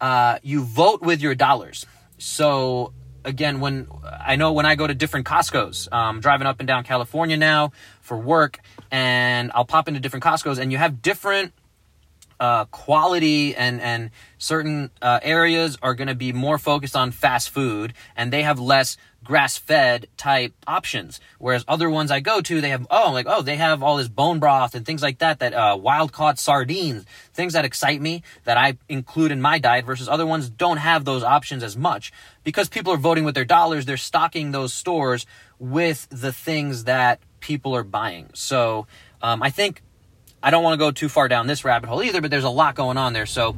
uh, 0.00 0.38
you 0.42 0.62
vote 0.62 1.02
with 1.02 1.20
your 1.20 1.34
dollars. 1.34 1.86
So 2.18 2.92
again, 3.24 3.60
when 3.60 3.88
I 4.04 4.36
know 4.36 4.52
when 4.52 4.66
I 4.66 4.74
go 4.76 4.86
to 4.86 4.94
different 4.94 5.26
Costco's, 5.26 5.88
driving 6.20 6.46
up 6.46 6.60
and 6.60 6.66
down 6.66 6.84
California 6.84 7.36
now 7.36 7.72
for 8.00 8.16
work, 8.16 8.60
and 8.90 9.50
I'll 9.54 9.64
pop 9.64 9.88
into 9.88 10.00
different 10.00 10.24
Costco's, 10.24 10.58
and 10.58 10.72
you 10.72 10.78
have 10.78 11.02
different 11.02 11.52
uh, 12.40 12.66
quality 12.66 13.54
and 13.54 13.80
and 13.80 14.10
certain 14.38 14.90
uh, 15.00 15.20
areas 15.22 15.78
are 15.82 15.94
going 15.94 16.08
to 16.08 16.14
be 16.14 16.32
more 16.32 16.58
focused 16.58 16.96
on 16.96 17.10
fast 17.10 17.50
food, 17.50 17.94
and 18.16 18.32
they 18.32 18.42
have 18.42 18.58
less 18.58 18.96
grass 19.26 19.58
fed 19.58 20.06
type 20.16 20.54
options. 20.66 21.20
Whereas 21.38 21.64
other 21.66 21.90
ones 21.90 22.10
I 22.10 22.20
go 22.20 22.40
to, 22.40 22.60
they 22.60 22.68
have, 22.68 22.86
oh, 22.90 23.10
like, 23.12 23.26
oh, 23.28 23.42
they 23.42 23.56
have 23.56 23.82
all 23.82 23.96
this 23.96 24.08
bone 24.08 24.38
broth 24.38 24.74
and 24.74 24.86
things 24.86 25.02
like 25.02 25.18
that, 25.18 25.40
that 25.40 25.52
uh, 25.52 25.76
wild 25.80 26.12
caught 26.12 26.38
sardines, 26.38 27.04
things 27.34 27.52
that 27.54 27.64
excite 27.64 28.00
me 28.00 28.22
that 28.44 28.56
I 28.56 28.78
include 28.88 29.32
in 29.32 29.40
my 29.40 29.58
diet 29.58 29.84
versus 29.84 30.08
other 30.08 30.24
ones 30.26 30.48
don't 30.48 30.76
have 30.76 31.04
those 31.04 31.24
options 31.24 31.64
as 31.64 31.76
much 31.76 32.12
because 32.44 32.68
people 32.68 32.92
are 32.92 32.98
voting 32.98 33.24
with 33.24 33.34
their 33.34 33.44
dollars. 33.44 33.84
They're 33.84 33.96
stocking 33.96 34.52
those 34.52 34.72
stores 34.72 35.26
with 35.58 36.06
the 36.10 36.32
things 36.32 36.84
that 36.84 37.18
people 37.40 37.74
are 37.74 37.84
buying. 37.84 38.30
So 38.32 38.86
um, 39.22 39.42
I 39.42 39.50
think 39.50 39.82
I 40.46 40.50
don't 40.50 40.62
want 40.62 40.74
to 40.74 40.78
go 40.78 40.92
too 40.92 41.08
far 41.08 41.26
down 41.26 41.48
this 41.48 41.64
rabbit 41.64 41.88
hole 41.88 42.02
either, 42.04 42.20
but 42.20 42.30
there's 42.30 42.44
a 42.44 42.48
lot 42.48 42.76
going 42.76 42.96
on 42.96 43.12
there. 43.12 43.26
So 43.26 43.56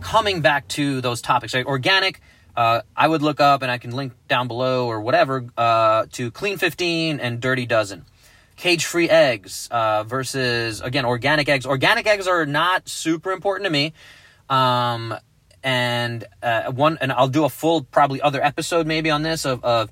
coming 0.00 0.40
back 0.40 0.66
to 0.68 1.02
those 1.02 1.20
topics, 1.20 1.52
right? 1.52 1.66
Organic 1.66 2.20
uh, 2.56 2.82
I 2.96 3.06
would 3.06 3.22
look 3.22 3.40
up 3.40 3.62
and 3.62 3.70
I 3.70 3.78
can 3.78 3.92
link 3.92 4.12
down 4.28 4.48
below 4.48 4.86
or 4.86 5.00
whatever 5.00 5.46
uh, 5.56 6.06
to 6.12 6.30
Clean 6.30 6.58
15 6.58 7.20
and 7.20 7.40
Dirty 7.40 7.66
Dozen. 7.66 8.04
Cage 8.56 8.84
free 8.84 9.08
eggs 9.08 9.68
uh, 9.70 10.04
versus, 10.04 10.80
again, 10.80 11.06
organic 11.06 11.48
eggs. 11.48 11.64
Organic 11.64 12.06
eggs 12.06 12.26
are 12.26 12.44
not 12.44 12.88
super 12.88 13.32
important 13.32 13.64
to 13.64 13.70
me. 13.70 13.94
Um, 14.48 15.14
and 15.62 16.24
uh, 16.42 16.70
one, 16.72 16.98
and 17.00 17.12
I'll 17.12 17.28
do 17.28 17.44
a 17.44 17.48
full, 17.48 17.84
probably 17.84 18.20
other 18.20 18.42
episode 18.42 18.86
maybe 18.86 19.10
on 19.10 19.22
this 19.22 19.46
of, 19.46 19.64
of 19.64 19.90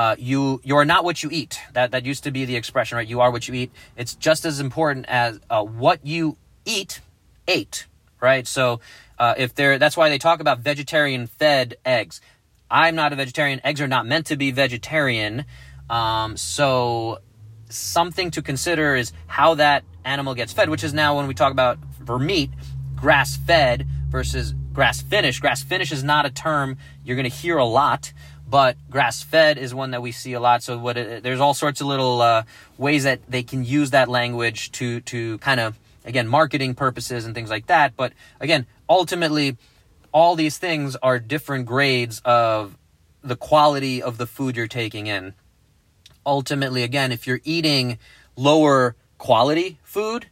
uh, 0.00 0.16
you 0.18 0.62
you 0.64 0.76
are 0.76 0.86
not 0.86 1.04
what 1.04 1.22
you 1.22 1.28
eat. 1.30 1.60
That 1.74 1.90
that 1.90 2.06
used 2.06 2.24
to 2.24 2.30
be 2.30 2.46
the 2.46 2.56
expression, 2.56 2.96
right? 2.96 3.06
You 3.06 3.20
are 3.20 3.30
what 3.30 3.46
you 3.48 3.54
eat. 3.54 3.70
It's 3.96 4.14
just 4.14 4.46
as 4.46 4.58
important 4.58 5.04
as 5.08 5.40
uh, 5.50 5.62
what 5.62 6.06
you 6.06 6.38
eat 6.64 7.00
ate, 7.46 7.86
right? 8.18 8.46
So 8.46 8.80
uh, 9.18 9.34
if 9.36 9.54
they're, 9.54 9.78
that's 9.78 9.98
why 9.98 10.08
they 10.08 10.16
talk 10.16 10.40
about 10.40 10.60
vegetarian 10.60 11.26
fed 11.26 11.76
eggs. 11.84 12.22
I'm 12.70 12.94
not 12.94 13.12
a 13.12 13.16
vegetarian. 13.16 13.60
Eggs 13.62 13.80
are 13.82 13.88
not 13.88 14.06
meant 14.06 14.26
to 14.26 14.36
be 14.36 14.52
vegetarian. 14.52 15.44
Um, 15.90 16.36
so 16.36 17.18
something 17.68 18.30
to 18.30 18.40
consider 18.40 18.94
is 18.94 19.12
how 19.26 19.56
that 19.56 19.84
animal 20.04 20.34
gets 20.34 20.52
fed, 20.54 20.70
which 20.70 20.84
is 20.84 20.94
now 20.94 21.16
when 21.16 21.26
we 21.26 21.34
talk 21.34 21.52
about 21.52 21.78
for 22.06 22.18
meat, 22.18 22.50
grass 22.96 23.36
fed 23.36 23.86
versus 24.08 24.54
grass 24.72 25.02
finished. 25.02 25.40
Grass 25.40 25.62
finished 25.62 25.92
is 25.92 26.04
not 26.04 26.24
a 26.24 26.30
term 26.30 26.78
you're 27.04 27.16
going 27.16 27.28
to 27.30 27.36
hear 27.36 27.58
a 27.58 27.64
lot, 27.64 28.12
but 28.50 28.76
grass 28.90 29.22
fed 29.22 29.56
is 29.58 29.72
one 29.72 29.92
that 29.92 30.02
we 30.02 30.12
see 30.12 30.32
a 30.32 30.40
lot. 30.40 30.62
So 30.62 30.76
what 30.76 30.96
it, 30.96 31.22
there's 31.22 31.40
all 31.40 31.54
sorts 31.54 31.80
of 31.80 31.86
little 31.86 32.20
uh, 32.20 32.42
ways 32.76 33.04
that 33.04 33.20
they 33.28 33.44
can 33.44 33.64
use 33.64 33.90
that 33.90 34.08
language 34.08 34.72
to 34.72 35.00
to 35.02 35.38
kind 35.38 35.60
of 35.60 35.78
again 36.04 36.26
marketing 36.26 36.74
purposes 36.74 37.24
and 37.24 37.34
things 37.34 37.50
like 37.50 37.66
that. 37.66 37.96
But 37.96 38.12
again, 38.40 38.66
ultimately, 38.88 39.56
all 40.12 40.34
these 40.34 40.58
things 40.58 40.96
are 40.96 41.20
different 41.20 41.66
grades 41.66 42.20
of 42.24 42.76
the 43.22 43.36
quality 43.36 44.02
of 44.02 44.18
the 44.18 44.26
food 44.26 44.56
you're 44.56 44.66
taking 44.66 45.06
in. 45.06 45.34
Ultimately, 46.26 46.82
again, 46.82 47.12
if 47.12 47.26
you're 47.26 47.40
eating 47.44 47.98
lower 48.36 48.96
quality 49.18 49.78
food, 49.82 50.26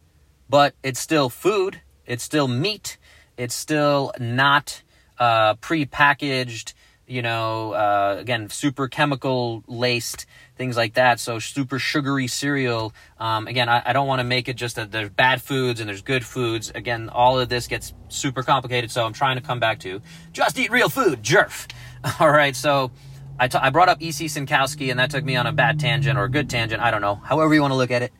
but 0.49 0.73
it's 0.83 0.99
still 0.99 1.29
food, 1.29 1.81
it's 2.05 2.23
still 2.23 2.47
meat, 2.47 2.97
it's 3.37 3.55
still 3.55 4.11
not 4.19 4.81
uh, 5.19 5.53
pre-packaged, 5.55 6.73
you 7.09 7.21
know, 7.23 7.73
uh, 7.73 8.17
again, 8.19 8.49
super 8.49 8.87
chemical 8.87 9.63
laced 9.67 10.27
things 10.55 10.77
like 10.77 10.93
that. 10.93 11.19
So 11.19 11.39
super 11.39 11.79
sugary 11.79 12.27
cereal. 12.27 12.93
Um, 13.17 13.47
again, 13.47 13.67
I, 13.67 13.81
I 13.85 13.93
don't 13.93 14.07
want 14.07 14.19
to 14.19 14.23
make 14.23 14.47
it 14.47 14.55
just 14.55 14.75
that 14.75 14.91
there's 14.91 15.09
bad 15.09 15.41
foods 15.41 15.79
and 15.79 15.89
there's 15.89 16.03
good 16.03 16.23
foods. 16.23 16.71
Again, 16.75 17.09
all 17.09 17.39
of 17.39 17.49
this 17.49 17.67
gets 17.67 17.93
super 18.09 18.43
complicated. 18.43 18.91
So 18.91 19.05
I'm 19.05 19.13
trying 19.13 19.37
to 19.37 19.41
come 19.41 19.59
back 19.59 19.79
to 19.79 20.01
just 20.33 20.59
eat 20.59 20.69
real 20.69 20.89
food, 20.89 21.23
jerf. 21.23 21.67
All 22.19 22.29
right, 22.29 22.55
so 22.55 22.91
I, 23.39 23.47
t- 23.47 23.57
I 23.57 23.71
brought 23.71 23.89
up 23.89 24.01
E.C. 24.01 24.27
Synkowski, 24.27 24.91
and 24.91 24.99
that 24.99 25.11
took 25.11 25.23
me 25.25 25.35
on 25.35 25.47
a 25.47 25.51
bad 25.51 25.79
tangent 25.79 26.17
or 26.17 26.25
a 26.25 26.29
good 26.29 26.49
tangent. 26.49 26.81
I 26.81 26.91
don't 26.91 27.01
know, 27.01 27.15
however 27.15 27.53
you 27.53 27.61
want 27.61 27.71
to 27.71 27.77
look 27.77 27.91
at 27.91 28.03
it. 28.03 28.13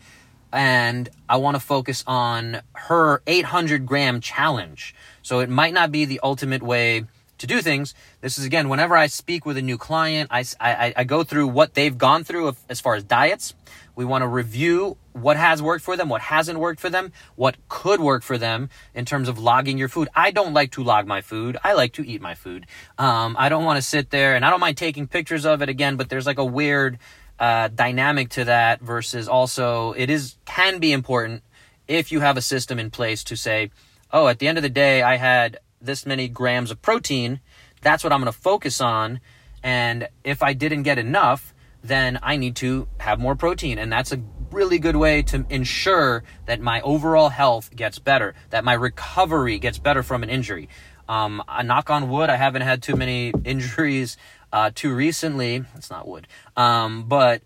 And 0.52 1.08
I 1.30 1.38
want 1.38 1.56
to 1.56 1.60
focus 1.60 2.04
on 2.08 2.62
her 2.74 3.22
800 3.28 3.86
gram 3.86 4.20
challenge. 4.20 4.96
So 5.22 5.42
it 5.42 5.50
might 5.50 5.74
not 5.74 5.92
be 5.92 6.06
the 6.06 6.20
ultimate 6.24 6.64
way 6.64 7.06
to 7.40 7.48
do 7.48 7.62
things. 7.62 7.94
This 8.22 8.38
is 8.38 8.46
again, 8.46 8.70
whenever 8.70 8.96
I 8.96 9.08
speak 9.08 9.46
with 9.46 9.58
a 9.58 9.62
new 9.62 9.78
client, 9.78 10.30
I, 10.32 10.46
I, 10.60 10.94
I 10.96 11.04
go 11.04 11.24
through 11.24 11.48
what 11.48 11.74
they've 11.74 11.98
gone 11.98 12.24
through 12.24 12.56
as 12.70 12.80
far 12.80 12.96
as 12.96 13.04
diets. 13.04 13.56
We 13.96 14.06
want 14.06 14.22
to 14.22 14.28
review 14.28 14.98
what 15.14 15.36
has 15.36 15.62
worked 15.62 15.84
for 15.84 15.98
them, 15.98 16.08
what 16.08 16.22
hasn't 16.22 16.60
worked 16.60 16.80
for 16.80 16.90
them, 16.90 17.12
what 17.36 17.58
could 17.68 18.00
work 18.00 18.24
for 18.24 18.38
them 18.38 18.70
in 18.94 19.04
terms 19.04 19.28
of 19.28 19.38
logging 19.38 19.78
your 19.78 19.90
food. 19.90 20.08
I 20.16 20.32
don't 20.32 20.54
like 20.54 20.72
to 20.74 20.84
log 20.84 21.06
my 21.06 21.22
food. 21.22 21.58
I 21.64 21.74
like 21.74 21.94
to 21.94 22.08
eat 22.08 22.22
my 22.22 22.36
food. 22.36 22.66
Um, 22.98 23.36
I 23.38 23.50
don't 23.50 23.66
want 23.66 23.78
to 23.78 23.82
sit 23.82 24.10
there 24.10 24.36
and 24.36 24.46
I 24.46 24.50
don't 24.50 24.62
mind 24.62 24.78
taking 24.78 25.08
pictures 25.08 25.46
of 25.46 25.62
it 25.62 25.68
again, 25.68 25.98
but 25.98 26.10
there's 26.10 26.26
like 26.26 26.38
a 26.38 26.46
weird 26.46 27.00
uh, 27.40 27.70
dynamic 27.70 28.30
to 28.30 28.46
that 28.46 28.82
versus 28.82 29.28
also 29.28 29.94
it 29.94 30.10
is 30.10 30.36
can 30.46 30.80
be 30.80 30.92
important 30.92 31.44
if 31.88 32.12
you 32.12 32.20
have 32.20 32.38
a 32.38 32.42
system 32.42 32.80
in 32.80 32.92
place 32.92 33.24
to 33.26 33.36
say, 33.36 33.72
oh, 34.12 34.28
at 34.28 34.40
the 34.40 34.48
end 34.48 34.58
of 34.58 34.62
the 34.62 34.70
day, 34.70 35.02
I 35.02 35.18
had 35.18 35.58
this 35.82 36.06
many 36.06 36.28
grams 36.28 36.72
of 36.72 36.82
protein. 36.82 37.40
That's 37.82 38.04
what 38.04 38.12
I'm 38.12 38.22
going 38.22 38.32
to 38.32 38.38
focus 38.38 38.82
on. 38.82 39.20
And 39.64 40.08
if 40.24 40.42
I 40.44 40.54
didn't 40.54 40.84
get 40.84 40.98
enough, 40.98 41.54
then 41.84 42.20
I 42.22 42.38
need 42.38 42.56
to 42.58 42.88
have 43.00 43.20
more 43.20 43.36
protein. 43.36 43.78
And 43.80 43.92
that's 43.92 44.12
a 44.12 44.22
really 44.52 44.80
good 44.80 44.96
way 44.96 45.22
to 45.24 45.46
ensure 45.50 46.24
that 46.46 46.60
my 46.60 46.82
overall 46.82 47.30
health 47.30 47.76
gets 47.76 48.00
better, 48.00 48.34
that 48.50 48.64
my 48.64 48.74
recovery 48.74 49.60
gets 49.60 49.78
better 49.78 50.04
from 50.04 50.24
an 50.24 50.30
injury. 50.30 50.70
Um, 51.08 51.44
a 51.48 51.64
knock 51.64 51.90
on 51.90 52.10
wood, 52.10 52.30
I 52.30 52.36
haven't 52.36 52.62
had 52.62 52.84
too 52.84 52.96
many 52.96 53.34
injuries 53.46 54.18
uh, 54.52 54.72
too 54.74 54.94
recently. 54.94 55.64
It's 55.76 55.90
not 55.90 56.08
wood. 56.08 56.28
Um, 56.56 57.04
but 57.08 57.42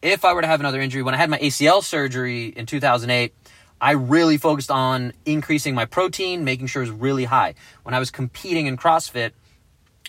if 0.00 0.24
I 0.24 0.32
were 0.32 0.42
to 0.42 0.48
have 0.48 0.60
another 0.60 0.80
injury, 0.80 1.02
when 1.02 1.14
I 1.14 1.18
had 1.18 1.30
my 1.30 1.38
ACL 1.38 1.82
surgery 1.82 2.46
in 2.46 2.66
2008, 2.66 3.34
I 3.82 3.92
really 3.92 4.36
focused 4.36 4.70
on 4.70 5.12
increasing 5.26 5.74
my 5.74 5.86
protein, 5.86 6.44
making 6.44 6.68
sure 6.68 6.84
it 6.84 6.88
was 6.88 6.96
really 6.96 7.24
high. 7.24 7.54
When 7.82 7.94
I 7.94 7.98
was 7.98 8.12
competing 8.12 8.66
in 8.66 8.76
CrossFit, 8.76 9.32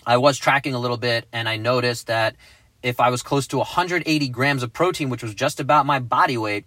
I 0.06 0.16
was 0.18 0.38
tracking 0.38 0.74
a 0.74 0.78
little 0.78 0.96
bit 0.96 1.26
and 1.32 1.48
I 1.48 1.56
noticed 1.56 2.06
that 2.06 2.36
if 2.84 3.00
I 3.00 3.10
was 3.10 3.24
close 3.24 3.48
to 3.48 3.58
180 3.58 4.28
grams 4.28 4.62
of 4.62 4.72
protein, 4.72 5.10
which 5.10 5.24
was 5.24 5.34
just 5.34 5.58
about 5.58 5.86
my 5.86 5.98
body 5.98 6.36
weight, 6.38 6.66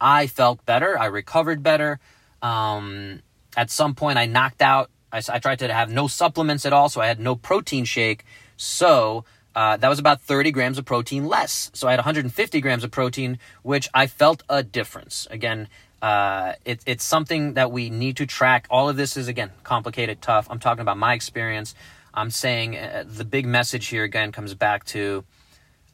I 0.00 0.28
felt 0.28 0.64
better. 0.64 0.96
I 0.96 1.06
recovered 1.06 1.64
better. 1.64 1.98
Um, 2.40 3.20
at 3.56 3.68
some 3.68 3.96
point, 3.96 4.16
I 4.16 4.26
knocked 4.26 4.62
out. 4.62 4.90
I, 5.12 5.20
I, 5.28 5.40
tried 5.40 5.58
to 5.58 5.72
have 5.72 5.90
no 5.90 6.06
supplements 6.06 6.64
at 6.64 6.72
all, 6.72 6.88
so 6.88 7.00
I 7.00 7.08
had 7.08 7.18
no 7.18 7.34
protein 7.34 7.84
shake. 7.84 8.24
So 8.56 9.24
uh, 9.56 9.76
that 9.78 9.88
was 9.88 9.98
about 9.98 10.20
30 10.20 10.52
grams 10.52 10.78
of 10.78 10.84
protein 10.84 11.24
less. 11.24 11.70
So 11.74 11.88
I 11.88 11.92
had 11.92 11.98
150 11.98 12.60
grams 12.60 12.84
of 12.84 12.92
protein, 12.92 13.40
which 13.62 13.88
I 13.92 14.06
felt 14.06 14.44
a 14.48 14.62
difference. 14.62 15.26
Again, 15.32 15.66
uh, 16.00 16.52
it, 16.64 16.80
it's 16.86 17.04
something 17.04 17.54
that 17.54 17.72
we 17.72 17.90
need 17.90 18.16
to 18.18 18.26
track. 18.26 18.66
All 18.70 18.88
of 18.88 18.96
this 18.96 19.16
is, 19.16 19.28
again, 19.28 19.50
complicated, 19.64 20.22
tough. 20.22 20.46
I'm 20.50 20.58
talking 20.58 20.82
about 20.82 20.96
my 20.96 21.14
experience. 21.14 21.74
I'm 22.14 22.30
saying 22.30 22.76
uh, 22.76 23.04
the 23.06 23.24
big 23.24 23.46
message 23.46 23.86
here, 23.86 24.04
again, 24.04 24.32
comes 24.32 24.54
back 24.54 24.84
to 24.86 25.24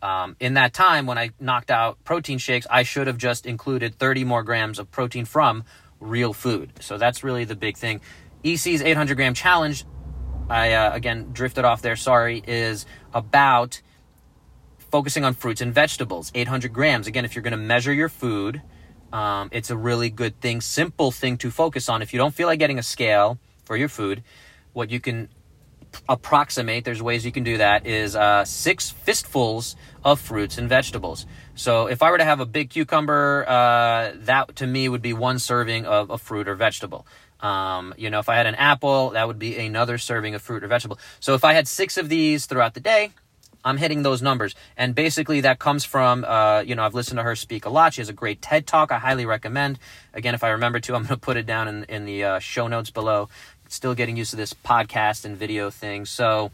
um, 0.02 0.36
in 0.38 0.54
that 0.54 0.74
time 0.74 1.06
when 1.06 1.16
I 1.16 1.30
knocked 1.40 1.70
out 1.70 2.04
protein 2.04 2.36
shakes, 2.36 2.66
I 2.70 2.82
should 2.82 3.06
have 3.06 3.16
just 3.16 3.46
included 3.46 3.98
30 3.98 4.24
more 4.24 4.42
grams 4.42 4.78
of 4.78 4.90
protein 4.90 5.24
from 5.24 5.64
real 5.98 6.34
food. 6.34 6.72
So 6.80 6.98
that's 6.98 7.24
really 7.24 7.44
the 7.44 7.56
big 7.56 7.78
thing. 7.78 8.02
EC's 8.44 8.82
800 8.82 9.14
gram 9.14 9.32
challenge, 9.32 9.86
I 10.50 10.72
uh, 10.74 10.94
again 10.94 11.30
drifted 11.32 11.64
off 11.64 11.80
there, 11.80 11.96
sorry, 11.96 12.42
is 12.46 12.84
about 13.14 13.80
focusing 14.90 15.24
on 15.24 15.32
fruits 15.32 15.62
and 15.62 15.72
vegetables. 15.72 16.30
800 16.34 16.72
grams. 16.72 17.06
Again, 17.06 17.24
if 17.24 17.34
you're 17.34 17.42
going 17.42 17.52
to 17.52 17.56
measure 17.56 17.92
your 17.92 18.10
food, 18.10 18.60
um, 19.14 19.48
it's 19.52 19.70
a 19.70 19.76
really 19.76 20.10
good 20.10 20.40
thing, 20.40 20.60
simple 20.60 21.12
thing 21.12 21.38
to 21.38 21.50
focus 21.52 21.88
on. 21.88 22.02
If 22.02 22.12
you 22.12 22.18
don't 22.18 22.34
feel 22.34 22.48
like 22.48 22.58
getting 22.58 22.80
a 22.80 22.82
scale 22.82 23.38
for 23.64 23.76
your 23.76 23.88
food, 23.88 24.24
what 24.72 24.90
you 24.90 24.98
can 24.98 25.28
approximate, 26.08 26.84
there's 26.84 27.00
ways 27.00 27.24
you 27.24 27.30
can 27.30 27.44
do 27.44 27.58
that, 27.58 27.86
is 27.86 28.16
uh, 28.16 28.44
six 28.44 28.90
fistfuls 28.90 29.76
of 30.04 30.18
fruits 30.18 30.58
and 30.58 30.68
vegetables. 30.68 31.26
So 31.54 31.86
if 31.86 32.02
I 32.02 32.10
were 32.10 32.18
to 32.18 32.24
have 32.24 32.40
a 32.40 32.46
big 32.46 32.70
cucumber, 32.70 33.44
uh, 33.46 34.12
that 34.26 34.56
to 34.56 34.66
me 34.66 34.88
would 34.88 35.02
be 35.02 35.12
one 35.12 35.38
serving 35.38 35.86
of 35.86 36.10
a 36.10 36.18
fruit 36.18 36.48
or 36.48 36.56
vegetable. 36.56 37.06
Um, 37.38 37.94
you 37.96 38.10
know, 38.10 38.18
if 38.18 38.28
I 38.28 38.34
had 38.34 38.46
an 38.46 38.56
apple, 38.56 39.10
that 39.10 39.28
would 39.28 39.38
be 39.38 39.56
another 39.58 39.96
serving 39.96 40.34
of 40.34 40.42
fruit 40.42 40.64
or 40.64 40.66
vegetable. 40.66 40.98
So 41.20 41.34
if 41.34 41.44
I 41.44 41.52
had 41.52 41.68
six 41.68 41.96
of 41.96 42.08
these 42.08 42.46
throughout 42.46 42.74
the 42.74 42.80
day, 42.80 43.12
I'm 43.64 43.78
hitting 43.78 44.02
those 44.02 44.20
numbers. 44.20 44.54
And 44.76 44.94
basically, 44.94 45.40
that 45.40 45.58
comes 45.58 45.84
from, 45.84 46.24
uh, 46.24 46.60
you 46.60 46.74
know, 46.74 46.84
I've 46.84 46.94
listened 46.94 47.18
to 47.18 47.22
her 47.22 47.34
speak 47.34 47.64
a 47.64 47.70
lot. 47.70 47.94
She 47.94 48.00
has 48.00 48.08
a 48.08 48.14
great 48.14 48.42
TED 48.42 48.66
talk. 48.66 48.92
I 48.92 48.98
highly 48.98 49.26
recommend. 49.26 49.78
Again, 50.12 50.34
if 50.34 50.44
I 50.44 50.50
remember 50.50 50.80
to, 50.80 50.94
I'm 50.94 51.02
going 51.02 51.14
to 51.14 51.16
put 51.16 51.36
it 51.36 51.46
down 51.46 51.68
in, 51.68 51.84
in 51.84 52.04
the 52.04 52.24
uh, 52.24 52.38
show 52.38 52.68
notes 52.68 52.90
below. 52.90 53.28
Still 53.68 53.94
getting 53.94 54.16
used 54.16 54.30
to 54.30 54.36
this 54.36 54.52
podcast 54.52 55.24
and 55.24 55.36
video 55.36 55.70
thing. 55.70 56.04
So, 56.04 56.50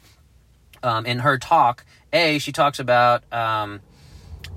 um, 0.82 1.04
in 1.04 1.18
her 1.18 1.36
talk, 1.38 1.84
A, 2.12 2.38
she 2.38 2.52
talks 2.52 2.78
about 2.78 3.30
um, 3.32 3.80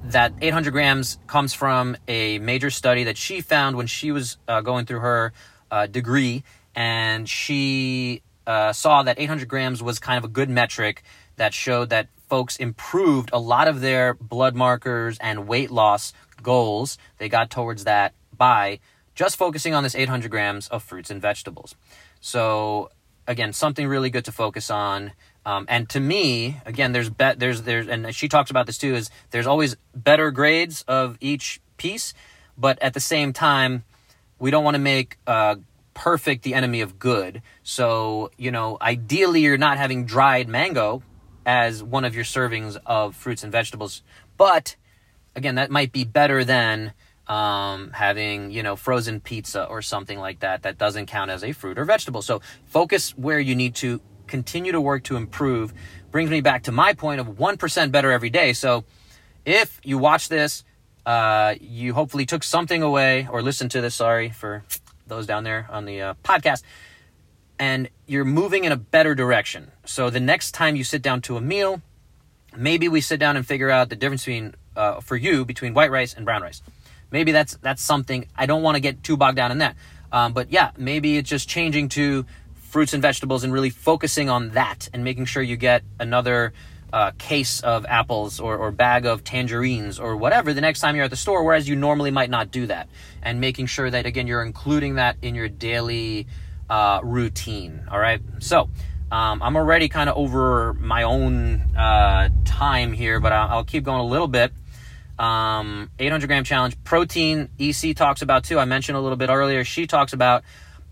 that 0.05 0.33
800 0.41 0.71
grams 0.71 1.17
comes 1.27 1.53
from 1.53 1.97
a 2.07 2.39
major 2.39 2.69
study 2.69 3.05
that 3.05 3.17
she 3.17 3.41
found 3.41 3.75
when 3.75 3.87
she 3.87 4.11
was 4.11 4.37
uh, 4.47 4.61
going 4.61 4.85
through 4.85 4.99
her 4.99 5.33
uh, 5.71 5.87
degree. 5.87 6.43
And 6.75 7.27
she 7.27 8.21
uh, 8.47 8.73
saw 8.73 9.03
that 9.03 9.19
800 9.19 9.47
grams 9.47 9.81
was 9.81 9.99
kind 9.99 10.17
of 10.17 10.23
a 10.23 10.27
good 10.27 10.49
metric 10.49 11.03
that 11.35 11.53
showed 11.53 11.89
that 11.89 12.07
folks 12.33 12.55
improved 12.55 13.29
a 13.31 13.37
lot 13.37 13.67
of 13.67 13.79
their 13.79 14.15
blood 14.15 14.55
markers 14.55 15.19
and 15.19 15.47
weight 15.47 15.69
loss 15.69 16.13
goals. 16.41 16.97
They 17.19 17.29
got 17.29 17.51
towards 17.51 17.83
that 17.83 18.15
by 18.35 18.79
just 19.13 19.37
focusing 19.37 19.75
on 19.75 19.83
this 19.83 19.93
800 19.93 20.31
grams 20.31 20.67
of 20.69 20.81
fruits 20.81 21.11
and 21.11 21.21
vegetables. 21.21 21.75
So 22.21 22.89
again, 23.27 23.53
something 23.53 23.85
really 23.87 24.09
good 24.09 24.25
to 24.25 24.31
focus 24.31 24.71
on. 24.71 25.11
Um, 25.45 25.67
and 25.69 25.87
to 25.89 25.99
me, 25.99 26.59
again, 26.65 26.91
there's 26.91 27.07
bet 27.07 27.37
there's 27.37 27.61
there's 27.61 27.87
and 27.87 28.15
she 28.15 28.27
talks 28.27 28.49
about 28.49 28.65
this 28.65 28.79
too. 28.79 28.95
Is 28.95 29.11
there's 29.29 29.45
always 29.45 29.75
better 29.93 30.31
grades 30.31 30.83
of 30.87 31.19
each 31.21 31.61
piece, 31.77 32.15
but 32.57 32.81
at 32.81 32.95
the 32.95 32.99
same 32.99 33.31
time, 33.31 33.83
we 34.39 34.49
don't 34.49 34.63
want 34.63 34.73
to 34.73 34.81
make 34.81 35.19
uh, 35.27 35.57
perfect 35.93 36.41
the 36.41 36.55
enemy 36.55 36.81
of 36.81 36.97
good. 36.97 37.43
So 37.61 38.31
you 38.37 38.49
know, 38.49 38.79
ideally, 38.81 39.41
you're 39.41 39.55
not 39.59 39.77
having 39.77 40.07
dried 40.07 40.47
mango 40.47 41.03
as 41.45 41.83
one 41.83 42.05
of 42.05 42.15
your 42.15 42.23
servings 42.23 42.77
of 42.85 43.15
fruits 43.15 43.43
and 43.43 43.51
vegetables. 43.51 44.01
But 44.37 44.75
again, 45.35 45.55
that 45.55 45.71
might 45.71 45.91
be 45.91 46.03
better 46.03 46.43
than 46.43 46.93
um, 47.27 47.91
having 47.91 48.51
you 48.51 48.63
know 48.63 48.75
frozen 48.75 49.19
pizza 49.21 49.65
or 49.65 49.81
something 49.81 50.19
like 50.19 50.39
that 50.39 50.63
that 50.63 50.77
doesn't 50.77 51.05
count 51.05 51.31
as 51.31 51.43
a 51.43 51.51
fruit 51.51 51.77
or 51.77 51.85
vegetable. 51.85 52.21
So 52.21 52.41
focus 52.65 53.11
where 53.17 53.39
you 53.39 53.55
need 53.55 53.75
to 53.75 54.01
continue 54.27 54.71
to 54.71 54.81
work 54.81 55.03
to 55.03 55.15
improve. 55.15 55.73
Brings 56.11 56.29
me 56.29 56.41
back 56.41 56.63
to 56.63 56.71
my 56.71 56.93
point 56.93 57.19
of 57.19 57.39
one 57.39 57.57
percent 57.57 57.91
better 57.91 58.11
every 58.11 58.29
day. 58.29 58.53
So 58.53 58.83
if 59.45 59.79
you 59.83 59.97
watch 59.97 60.29
this, 60.29 60.63
uh, 61.05 61.55
you 61.59 61.93
hopefully 61.93 62.25
took 62.25 62.43
something 62.43 62.81
away 62.81 63.27
or 63.31 63.41
listened 63.41 63.71
to 63.71 63.81
this. 63.81 63.95
Sorry 63.95 64.29
for 64.29 64.63
those 65.07 65.25
down 65.25 65.43
there 65.43 65.67
on 65.69 65.85
the 65.85 66.01
uh, 66.01 66.13
podcast 66.23 66.63
and 67.63 67.89
you're 68.07 68.25
moving 68.25 68.65
in 68.65 68.73
a 68.73 68.75
better 68.75 69.15
direction. 69.15 69.71
So 69.85 70.09
the 70.09 70.19
next 70.19 70.51
time 70.51 70.75
you 70.75 70.83
sit 70.83 71.01
down 71.01 71.21
to 71.21 71.37
a 71.37 71.41
meal, 71.41 71.81
maybe 72.57 72.89
we 72.89 72.99
sit 72.99 73.19
down 73.21 73.37
and 73.37 73.47
figure 73.47 73.69
out 73.69 73.87
the 73.89 73.95
difference 73.95 74.25
between 74.25 74.55
uh, 74.75 74.99
for 74.99 75.15
you 75.15 75.45
between 75.45 75.73
white 75.73 75.89
rice 75.89 76.13
and 76.13 76.25
brown 76.25 76.41
rice. 76.41 76.61
Maybe 77.09 77.31
that's 77.31 77.55
that's 77.67 77.81
something. 77.81 78.27
I 78.35 78.47
don't 78.47 78.63
want 78.63 78.75
to 78.75 78.81
get 78.81 79.01
too 79.01 79.15
bogged 79.15 79.37
down 79.37 79.51
in 79.53 79.59
that, 79.59 79.75
um, 80.11 80.33
but 80.33 80.51
yeah, 80.51 80.71
maybe 80.77 81.17
it's 81.17 81.29
just 81.29 81.47
changing 81.47 81.87
to 81.89 82.25
fruits 82.73 82.91
and 82.93 83.01
vegetables 83.01 83.45
and 83.45 83.53
really 83.53 83.69
focusing 83.69 84.29
on 84.29 84.49
that 84.49 84.89
and 84.91 85.05
making 85.05 85.25
sure 85.25 85.41
you 85.41 85.55
get 85.55 85.83
another 85.99 86.51
uh, 86.91 87.11
case 87.17 87.61
of 87.61 87.85
apples 87.85 88.41
or, 88.41 88.57
or 88.57 88.71
bag 88.71 89.05
of 89.05 89.23
tangerines 89.23 89.99
or 89.99 90.17
whatever 90.17 90.53
the 90.53 90.61
next 90.67 90.81
time 90.81 90.95
you're 90.95 91.05
at 91.05 91.11
the 91.11 91.23
store, 91.25 91.45
whereas 91.45 91.69
you 91.69 91.77
normally 91.77 92.11
might 92.11 92.29
not 92.29 92.51
do 92.51 92.67
that, 92.67 92.89
and 93.21 93.39
making 93.39 93.67
sure 93.67 93.89
that 93.89 94.05
again 94.05 94.27
you're 94.27 94.43
including 94.43 94.95
that 94.95 95.15
in 95.21 95.33
your 95.33 95.47
daily 95.47 96.27
uh, 96.73 96.99
routine. 97.03 97.85
All 97.91 97.99
right. 97.99 98.19
So, 98.39 98.69
Um, 99.11 99.43
I'm 99.43 99.55
already 99.55 99.89
kind 99.89 100.09
of 100.09 100.17
over 100.17 100.73
my 100.73 101.03
own 101.03 101.75
uh, 101.77 102.29
time 102.45 102.93
here, 102.93 103.19
but 103.19 103.31
I'll, 103.31 103.49
I'll, 103.49 103.63
keep 103.63 103.83
going 103.83 103.99
a 103.99 104.05
little 104.05 104.27
bit. 104.27 104.51
Um, 105.19 105.91
800 105.99 106.25
gram 106.25 106.43
challenge. 106.43 106.83
Protein, 106.83 107.49
EC 107.59 107.95
talks 107.95 108.23
about 108.23 108.43
too. 108.43 108.57
I 108.57 108.65
mentioned 108.65 108.97
a 108.97 109.01
little 109.01 109.15
bit 109.15 109.29
earlier. 109.29 109.63
She 109.63 109.85
talks 109.85 110.13
about 110.13 110.41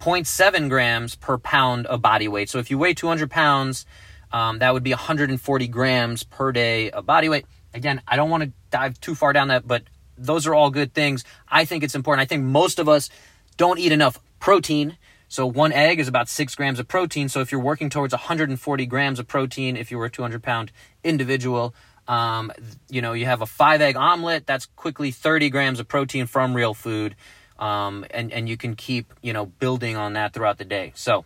0.7 0.01 0.69
grams 0.69 1.15
per 1.15 1.39
pound 1.39 1.87
of 1.87 2.03
body 2.03 2.27
weight. 2.27 2.47
So 2.51 2.59
if 2.59 2.69
you 2.69 2.77
weigh 2.77 2.93
200 2.93 3.31
pounds, 3.31 3.87
um, 4.31 4.59
that 4.59 4.71
would 4.75 4.83
be 4.83 4.91
140 4.91 5.67
grams 5.67 6.23
per 6.23 6.51
day 6.51 6.91
of 6.91 7.07
body 7.07 7.27
weight. 7.27 7.47
Again, 7.73 8.03
I 8.07 8.17
don't 8.17 8.29
want 8.29 8.43
to 8.43 8.51
dive 8.69 9.01
too 9.01 9.15
far 9.15 9.33
down 9.33 9.47
that, 9.47 9.67
but 9.67 9.81
those 10.15 10.45
are 10.45 10.53
all 10.53 10.69
good 10.69 10.93
things. 10.93 11.23
I 11.49 11.65
think 11.65 11.83
it's 11.83 11.95
important. 11.95 12.21
I 12.21 12.27
think 12.27 12.43
most 12.43 12.77
of 12.77 12.87
us 12.87 13.09
don't 13.57 13.79
eat 13.79 13.91
enough 13.91 14.19
protein. 14.39 14.97
So 15.31 15.47
one 15.47 15.71
egg 15.71 16.01
is 16.01 16.09
about 16.09 16.27
six 16.27 16.55
grams 16.55 16.77
of 16.77 16.89
protein. 16.89 17.29
So 17.29 17.39
if 17.39 17.53
you're 17.53 17.61
working 17.61 17.89
towards 17.89 18.11
140 18.11 18.85
grams 18.85 19.17
of 19.17 19.29
protein, 19.29 19.77
if 19.77 19.89
you 19.89 19.97
were 19.97 20.07
a 20.07 20.09
200 20.09 20.43
pound 20.43 20.73
individual, 21.05 21.73
um, 22.05 22.51
you 22.89 23.01
know, 23.01 23.13
you 23.13 23.27
have 23.27 23.41
a 23.41 23.45
five 23.45 23.79
egg 23.79 23.95
omelet, 23.95 24.45
that's 24.45 24.65
quickly 24.75 25.09
30 25.09 25.49
grams 25.49 25.79
of 25.79 25.87
protein 25.87 26.25
from 26.25 26.53
real 26.53 26.73
food. 26.73 27.15
Um, 27.57 28.05
and, 28.11 28.33
and 28.33 28.49
you 28.49 28.57
can 28.57 28.75
keep, 28.75 29.13
you 29.21 29.31
know, 29.31 29.45
building 29.45 29.95
on 29.95 30.13
that 30.13 30.33
throughout 30.33 30.57
the 30.57 30.65
day. 30.65 30.91
So 30.95 31.23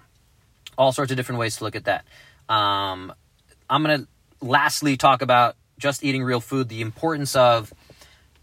all 0.78 0.92
sorts 0.92 1.10
of 1.10 1.18
different 1.18 1.40
ways 1.40 1.58
to 1.58 1.64
look 1.64 1.76
at 1.76 1.86
that. 1.86 2.06
Um, 2.48 3.12
I'm 3.68 3.84
going 3.84 4.02
to 4.02 4.08
lastly 4.40 4.98
talk 4.98 5.24
about 5.24 5.56
just 5.80 6.04
eating 6.04 6.24
real 6.24 6.42
food, 6.42 6.70
the 6.70 6.82
importance 6.82 7.36
of 7.36 7.74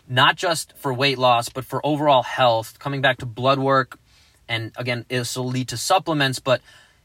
not 0.08 0.34
just 0.34 0.76
for 0.76 0.92
weight 0.92 1.18
loss, 1.18 1.50
but 1.50 1.64
for 1.64 1.80
overall 1.86 2.24
health, 2.24 2.80
coming 2.80 3.00
back 3.00 3.18
to 3.18 3.26
blood 3.26 3.60
work. 3.60 4.00
And 4.52 4.70
again, 4.76 5.06
this 5.08 5.34
will 5.34 5.46
lead 5.46 5.68
to 5.68 5.78
supplements, 5.78 6.38
but 6.38 6.60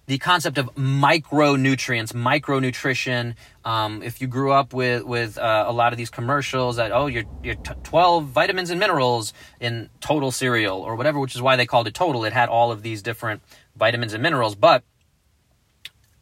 the 0.06 0.18
concept 0.18 0.58
of 0.58 0.66
micronutrients, 0.76 2.12
micronutrition. 2.12 3.36
Um, 3.64 4.04
if 4.04 4.20
you 4.22 4.28
grew 4.28 4.52
up 4.52 4.74
with 4.74 5.04
with 5.04 5.38
uh, 5.38 5.64
a 5.66 5.72
lot 5.72 5.94
of 5.94 5.98
these 5.98 6.10
commercials 6.10 6.76
that 6.76 6.92
oh 6.92 7.08
you're 7.08 7.24
you're 7.42 7.56
t- 7.56 7.72
twelve 7.84 8.26
vitamins 8.26 8.70
and 8.70 8.80
minerals 8.82 9.34
in 9.62 9.90
total 10.02 10.32
cereal 10.32 10.80
or 10.82 10.98
whatever, 10.98 11.20
which 11.20 11.36
is 11.36 11.42
why 11.42 11.56
they 11.56 11.66
called 11.66 11.88
it 11.88 11.94
total. 11.94 12.26
It 12.26 12.34
had 12.34 12.50
all 12.50 12.70
of 12.74 12.84
these 12.84 13.02
different 13.02 13.42
vitamins 13.78 14.14
and 14.14 14.22
minerals, 14.22 14.56
but 14.56 14.84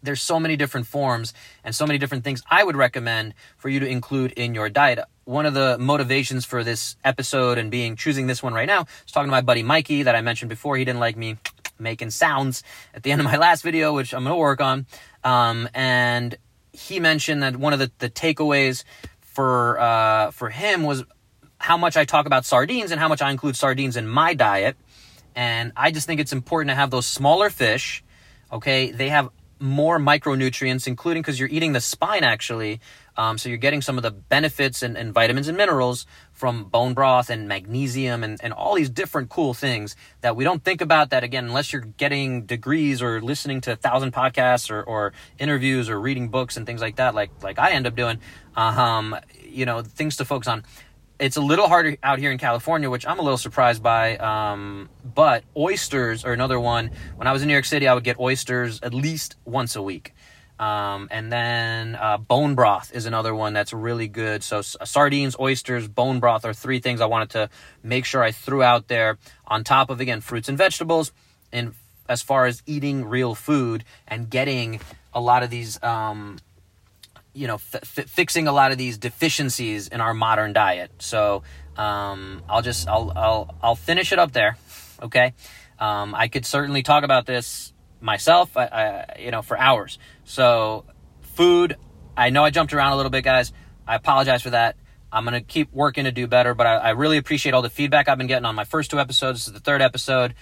there's 0.04 0.22
so 0.22 0.40
many 0.40 0.56
different 0.56 0.86
forms 0.86 1.34
and 1.64 1.74
so 1.74 1.88
many 1.88 1.98
different 1.98 2.24
things 2.24 2.44
I 2.52 2.64
would 2.64 2.76
recommend 2.76 3.34
for 3.58 3.70
you 3.70 3.80
to 3.80 3.88
include 3.88 4.32
in 4.34 4.54
your 4.54 4.70
diet. 4.70 5.00
One 5.26 5.48
of 5.48 5.56
the 5.56 5.78
motivations 5.80 6.46
for 6.46 6.64
this 6.64 6.98
episode 7.04 7.58
and 7.58 7.72
being 7.72 7.96
choosing 7.96 8.28
this 8.28 8.44
one 8.44 8.54
right 8.54 8.68
now 8.68 8.86
is 9.06 9.12
talking 9.12 9.28
to 9.28 9.32
my 9.32 9.42
buddy 9.42 9.64
Mikey 9.64 10.04
that 10.04 10.16
I 10.16 10.22
mentioned 10.22 10.50
before. 10.50 10.78
He 10.78 10.86
didn't 10.86 11.00
like 11.00 11.18
me 11.18 11.38
making 11.80 12.12
sounds 12.12 12.62
at 12.94 13.02
the 13.02 13.12
end 13.12 13.22
of 13.22 13.26
my 13.26 13.38
last 13.38 13.64
video, 13.64 13.94
which 13.94 14.14
I'm 14.14 14.24
going 14.24 14.36
to 14.36 14.40
work 14.40 14.62
on. 14.62 14.86
Um, 15.24 15.68
and 15.74 16.38
he 16.72 17.00
mentioned 17.00 17.42
that 17.42 17.58
one 17.58 17.74
of 17.74 17.80
the, 17.80 17.92
the 17.98 18.10
takeaways 18.10 18.84
for 19.22 19.80
uh, 19.80 20.30
for 20.30 20.50
him 20.50 20.84
was 20.84 21.04
how 21.58 21.78
much 21.78 21.98
I 21.98 22.06
talk 22.06 22.28
about 22.28 22.46
sardines 22.46 22.92
and 22.92 23.00
how 23.00 23.08
much 23.08 23.24
I 23.24 23.32
include 23.32 23.56
sardines 23.56 23.98
in 23.98 24.08
my 24.08 24.36
diet. 24.36 24.78
And 25.36 25.72
I 25.76 25.90
just 25.90 26.06
think 26.06 26.22
it's 26.22 26.34
important 26.34 26.70
to 26.70 26.76
have 26.76 26.92
those 26.92 27.08
smaller 27.08 27.50
fish. 27.50 28.04
Okay, 28.52 28.92
they 28.92 29.10
have 29.10 29.30
more 29.60 29.98
micronutrients, 30.00 30.88
including 30.88 31.24
because 31.24 31.40
you're 31.40 31.50
eating 31.50 31.74
the 31.74 31.82
spine 31.82 32.24
actually. 32.24 32.80
Um, 33.18 33.38
so 33.38 33.50
you're 33.50 33.58
getting 33.58 33.82
some 33.82 33.98
of 33.98 34.04
the 34.04 34.12
benefits 34.12 34.84
and, 34.84 34.98
and, 34.98 35.14
vitamins 35.14 35.48
and 35.48 35.58
minerals 35.58 36.06
from 36.34 36.66
bone 36.66 36.94
broth 36.94 37.30
and 37.30 37.48
magnesium 37.48 38.24
and, 38.24 38.40
and 38.44 38.52
all 38.52 38.76
these 38.76 38.90
different 38.90 39.30
cool 39.30 39.54
things 39.54 39.96
that 40.22 40.36
we 40.36 40.44
don't 40.44 40.64
think 40.64 40.82
about 40.82 41.12
that 41.12 41.24
again, 41.24 41.46
unless 41.46 41.72
you're 41.72 41.82
getting 41.82 42.46
degrees 42.46 43.02
or 43.02 43.22
listening 43.22 43.62
to 43.62 43.72
a 43.72 43.76
thousand 43.76 44.12
podcasts 44.12 44.70
or, 44.70 44.84
or 44.84 45.14
interviews 45.40 45.90
or 45.90 46.00
reading 46.00 46.28
books 46.28 46.58
and 46.58 46.66
things 46.66 46.82
like 46.82 46.98
that, 46.98 47.16
like, 47.16 47.32
like 47.42 47.58
I 47.58 47.72
end 47.72 47.88
up 47.88 47.96
doing, 47.96 48.20
um, 48.56 49.16
you 49.42 49.66
know, 49.66 49.82
things 49.82 50.18
to 50.18 50.26
focus 50.26 50.48
on 50.48 50.64
it's 51.20 51.38
a 51.38 51.42
little 51.42 51.68
harder 51.68 51.98
out 52.04 52.20
here 52.20 52.32
in 52.32 52.38
California, 52.38 52.90
which 52.90 53.08
I'm 53.08 53.20
a 53.20 53.22
little 53.22 53.38
surprised 53.38 53.82
by. 53.82 54.18
Um, 54.18 54.90
but 55.04 55.44
oysters 55.56 56.26
are 56.26 56.34
another 56.34 56.60
one. 56.60 56.92
When 57.16 57.28
I 57.28 57.32
was 57.32 57.42
in 57.42 57.48
New 57.48 57.54
York 57.54 57.66
City, 57.66 57.88
I 57.88 57.94
would 57.94 58.04
get 58.04 58.20
oysters 58.20 58.82
at 58.82 58.94
least 58.94 59.38
once 59.46 59.76
a 59.76 59.82
week. 59.82 60.14
Um, 60.58 61.10
and 61.12 61.32
then 61.32 61.96
uh, 61.96 62.18
bone 62.18 62.56
broth 62.56 62.94
is 62.94 63.06
another 63.06 63.36
one 63.36 63.54
that's 63.54 63.74
really 63.74 64.08
good. 64.08 64.42
So 64.42 64.62
sardines, 64.62 65.36
oysters, 65.40 65.88
bone 65.88 66.20
broth 66.20 66.46
are 66.46 66.54
three 66.54 66.80
things 66.80 67.02
I 67.02 67.08
wanted 67.08 67.32
to 67.32 67.50
make 67.84 68.06
sure 68.06 68.24
I 68.24 68.32
threw 68.32 68.64
out 68.64 68.88
there 68.88 69.18
on 69.46 69.64
top 69.64 69.90
of 69.90 70.00
again 70.00 70.22
fruits 70.22 70.48
and 70.48 70.58
vegetables. 70.58 71.12
And 71.52 71.74
as 72.08 72.22
far 72.22 72.46
as 72.46 72.64
eating 72.66 73.06
real 73.06 73.36
food 73.36 73.84
and 74.08 74.30
getting 74.30 74.80
a 75.14 75.20
lot 75.20 75.44
of 75.44 75.50
these 75.50 75.82
um, 75.84 76.38
you 77.36 77.48
know, 77.48 77.56
f- 77.56 77.76
f- 77.98 78.10
fixing 78.10 78.48
a 78.48 78.52
lot 78.52 78.72
of 78.72 78.78
these 78.78 78.98
deficiencies 78.98 79.90
in 79.90 80.00
our 80.00 80.14
modern 80.14 80.54
diet. 80.54 80.90
So 81.00 81.44
um, 81.78 82.42
I'll 82.50 82.62
just 82.62 82.88
I'll 82.88 83.12
I'll 83.16 83.56
I'll 83.62 83.76
finish 83.76 84.12
it 84.14 84.20
up 84.20 84.32
there. 84.32 84.58
Okay, 85.04 85.34
um, 85.78 86.16
I 86.16 86.30
could 86.30 86.46
certainly 86.46 86.82
talk 86.82 87.04
about 87.04 87.26
this 87.26 87.74
myself. 88.06 88.56
I, 88.56 88.66
I, 88.66 89.16
you 89.20 89.32
know 89.32 89.42
for 89.42 89.58
hours. 89.58 89.98
So 90.24 90.86
food. 91.22 91.76
I 92.16 92.30
know 92.30 92.46
I 92.46 92.52
jumped 92.52 92.74
around 92.74 92.94
a 92.94 92.96
little 92.96 93.10
bit, 93.10 93.24
guys. 93.24 93.52
I 93.86 93.96
apologize 93.96 94.42
for 94.42 94.52
that. 94.52 94.78
I'm 95.12 95.26
gonna 95.26 95.42
keep 95.42 95.74
working 95.74 96.06
to 96.06 96.12
do 96.12 96.28
better, 96.28 96.54
but 96.54 96.68
I, 96.68 96.76
I 96.76 96.90
really 96.92 97.18
appreciate 97.18 97.54
all 97.54 97.62
the 97.62 97.70
feedback 97.70 98.08
I've 98.08 98.18
been 98.18 98.28
getting 98.28 98.46
on 98.46 98.56
my 98.56 98.64
first 98.64 98.92
two 98.92 99.00
episodes. 99.00 99.40
This 99.40 99.48
is 99.48 99.54
the 99.54 99.60
third 99.60 99.82
episode. 99.82 100.36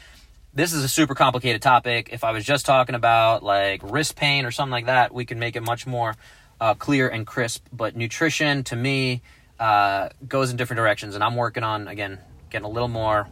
This 0.53 0.73
is 0.73 0.83
a 0.83 0.89
super 0.89 1.15
complicated 1.15 1.61
topic. 1.61 2.09
If 2.11 2.23
I 2.23 2.31
was 2.31 2.45
just 2.45 2.65
talking 2.65 2.95
about 2.95 3.41
like 3.41 3.81
wrist 3.83 4.15
pain 4.15 4.45
or 4.45 4.51
something 4.51 4.71
like 4.71 4.85
that, 4.85 5.13
we 5.13 5.25
can 5.25 5.39
make 5.39 5.55
it 5.55 5.61
much 5.61 5.87
more 5.87 6.15
uh, 6.61 6.75
clear 6.75 7.07
and 7.07 7.25
crisp. 7.25 7.65
But 7.71 7.95
nutrition 7.95 8.63
to 8.65 8.75
me 8.75 9.21
uh, 9.59 10.09
goes 10.27 10.51
in 10.51 10.57
different 10.57 10.77
directions, 10.77 11.15
and 11.15 11.23
I'm 11.23 11.35
working 11.35 11.63
on 11.63 11.87
again 11.87 12.19
getting 12.49 12.65
a 12.65 12.69
little 12.69 12.87
more 12.87 13.27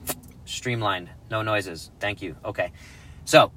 streamlined. 0.46 1.10
No 1.30 1.42
noises. 1.44 1.92
Thank 2.00 2.22
you. 2.22 2.36
Okay. 2.44 2.72
So 3.26 3.52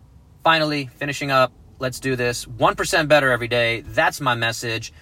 finally 0.45 0.87
finishing 0.87 1.31
up. 1.31 1.53
Let's 1.81 1.99
do 1.99 2.15
this. 2.15 2.47
One 2.47 2.77
percent 2.77 3.09
better 3.09 3.33
every 3.33 3.49
day. 3.49 3.81
That's 3.81 4.21
my 4.21 4.35
message. 4.37 4.93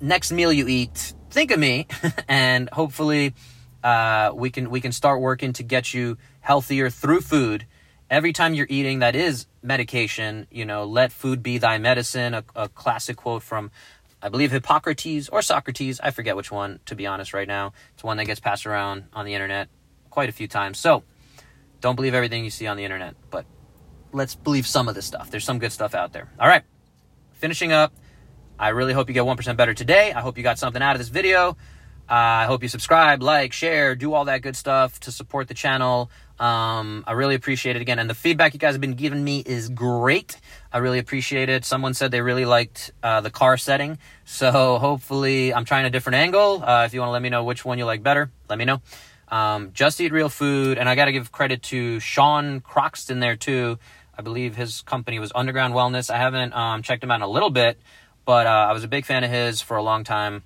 Next 0.00 0.30
meal 0.30 0.52
you 0.52 0.68
eat, 0.68 1.14
think 1.30 1.50
of 1.50 1.58
me, 1.58 1.88
and 2.28 2.68
hopefully 2.70 3.34
uh, 3.82 4.30
we 4.34 4.50
can 4.50 4.70
we 4.70 4.80
can 4.80 4.92
start 4.92 5.20
working 5.20 5.54
to 5.54 5.62
get 5.64 5.92
you 5.92 6.18
healthier 6.40 6.90
through 6.90 7.22
food 7.22 7.66
every 8.10 8.32
time 8.32 8.54
you're 8.54 8.66
eating 8.68 9.00
that 9.00 9.16
is 9.16 9.46
medication, 9.62 10.46
you 10.50 10.64
know, 10.64 10.84
let 10.84 11.12
food 11.12 11.42
be 11.42 11.58
thy 11.58 11.78
medicine, 11.78 12.34
a, 12.34 12.44
a, 12.54 12.68
classic 12.68 13.16
quote 13.16 13.42
from, 13.42 13.70
I 14.22 14.28
believe, 14.28 14.52
Hippocrates 14.52 15.28
or 15.28 15.42
Socrates. 15.42 16.00
I 16.00 16.10
forget 16.10 16.36
which 16.36 16.50
one, 16.50 16.80
to 16.86 16.94
be 16.94 17.06
honest, 17.06 17.34
right 17.34 17.48
now. 17.48 17.72
It's 17.94 18.04
one 18.04 18.16
that 18.18 18.26
gets 18.26 18.40
passed 18.40 18.66
around 18.66 19.04
on 19.12 19.26
the 19.26 19.34
internet 19.34 19.68
quite 20.10 20.28
a 20.28 20.32
few 20.32 20.48
times. 20.48 20.78
So 20.78 21.02
don't 21.80 21.96
believe 21.96 22.14
everything 22.14 22.44
you 22.44 22.50
see 22.50 22.66
on 22.66 22.76
the 22.76 22.84
internet, 22.84 23.16
but 23.30 23.44
let's 24.16 24.34
believe 24.34 24.66
some 24.66 24.88
of 24.88 24.94
this 24.94 25.04
stuff. 25.04 25.30
There's 25.30 25.44
some 25.44 25.58
good 25.58 25.72
stuff 25.72 25.94
out 25.94 26.12
there. 26.12 26.28
All 26.40 26.48
right, 26.48 26.62
finishing 27.34 27.70
up. 27.70 27.92
I 28.58 28.70
really 28.70 28.94
hope 28.94 29.08
you 29.08 29.14
get 29.14 29.24
1% 29.24 29.56
better 29.56 29.74
today. 29.74 30.12
I 30.12 30.22
hope 30.22 30.38
you 30.38 30.42
got 30.42 30.58
something 30.58 30.80
out 30.80 30.96
of 30.96 30.98
this 30.98 31.10
video. 31.10 31.50
Uh, 32.08 32.14
I 32.14 32.44
hope 32.46 32.62
you 32.62 32.68
subscribe, 32.68 33.20
like, 33.22 33.52
share, 33.52 33.94
do 33.94 34.14
all 34.14 34.24
that 34.26 34.40
good 34.40 34.56
stuff 34.56 34.98
to 35.00 35.12
support 35.12 35.48
the 35.48 35.54
channel. 35.54 36.10
Um, 36.38 37.04
I 37.06 37.12
really 37.12 37.34
appreciate 37.34 37.76
it 37.76 37.82
again. 37.82 37.98
And 37.98 38.08
the 38.08 38.14
feedback 38.14 38.54
you 38.54 38.60
guys 38.60 38.74
have 38.74 38.80
been 38.80 38.94
giving 38.94 39.22
me 39.22 39.40
is 39.44 39.68
great. 39.68 40.40
I 40.72 40.78
really 40.78 40.98
appreciate 40.98 41.48
it. 41.48 41.64
Someone 41.64 41.94
said 41.94 42.12
they 42.12 42.20
really 42.20 42.44
liked 42.44 42.92
uh, 43.02 43.20
the 43.20 43.30
car 43.30 43.56
setting. 43.56 43.98
So 44.24 44.78
hopefully, 44.78 45.52
I'm 45.52 45.64
trying 45.64 45.84
a 45.84 45.90
different 45.90 46.16
angle. 46.16 46.62
Uh, 46.64 46.84
if 46.86 46.94
you 46.94 47.00
want 47.00 47.08
to 47.08 47.12
let 47.12 47.22
me 47.22 47.28
know 47.28 47.44
which 47.44 47.64
one 47.64 47.76
you 47.76 47.84
like 47.84 48.02
better, 48.02 48.30
let 48.48 48.58
me 48.58 48.64
know. 48.64 48.80
Um, 49.28 49.72
just 49.72 50.00
eat 50.00 50.12
real 50.12 50.28
food. 50.28 50.78
And 50.78 50.88
I 50.88 50.94
got 50.94 51.06
to 51.06 51.12
give 51.12 51.32
credit 51.32 51.62
to 51.64 51.98
Sean 52.00 52.60
Croxton 52.60 53.18
there 53.20 53.36
too. 53.36 53.78
I 54.18 54.22
believe 54.22 54.56
his 54.56 54.82
company 54.82 55.18
was 55.18 55.32
Underground 55.34 55.74
Wellness. 55.74 56.10
I 56.10 56.16
haven't 56.16 56.52
um, 56.54 56.82
checked 56.82 57.04
him 57.04 57.10
out 57.10 57.16
in 57.16 57.22
a 57.22 57.28
little 57.28 57.50
bit, 57.50 57.78
but 58.24 58.46
uh, 58.46 58.66
I 58.68 58.72
was 58.72 58.84
a 58.84 58.88
big 58.88 59.04
fan 59.04 59.24
of 59.24 59.30
his 59.30 59.60
for 59.60 59.76
a 59.76 59.82
long 59.82 60.04
time. 60.04 60.42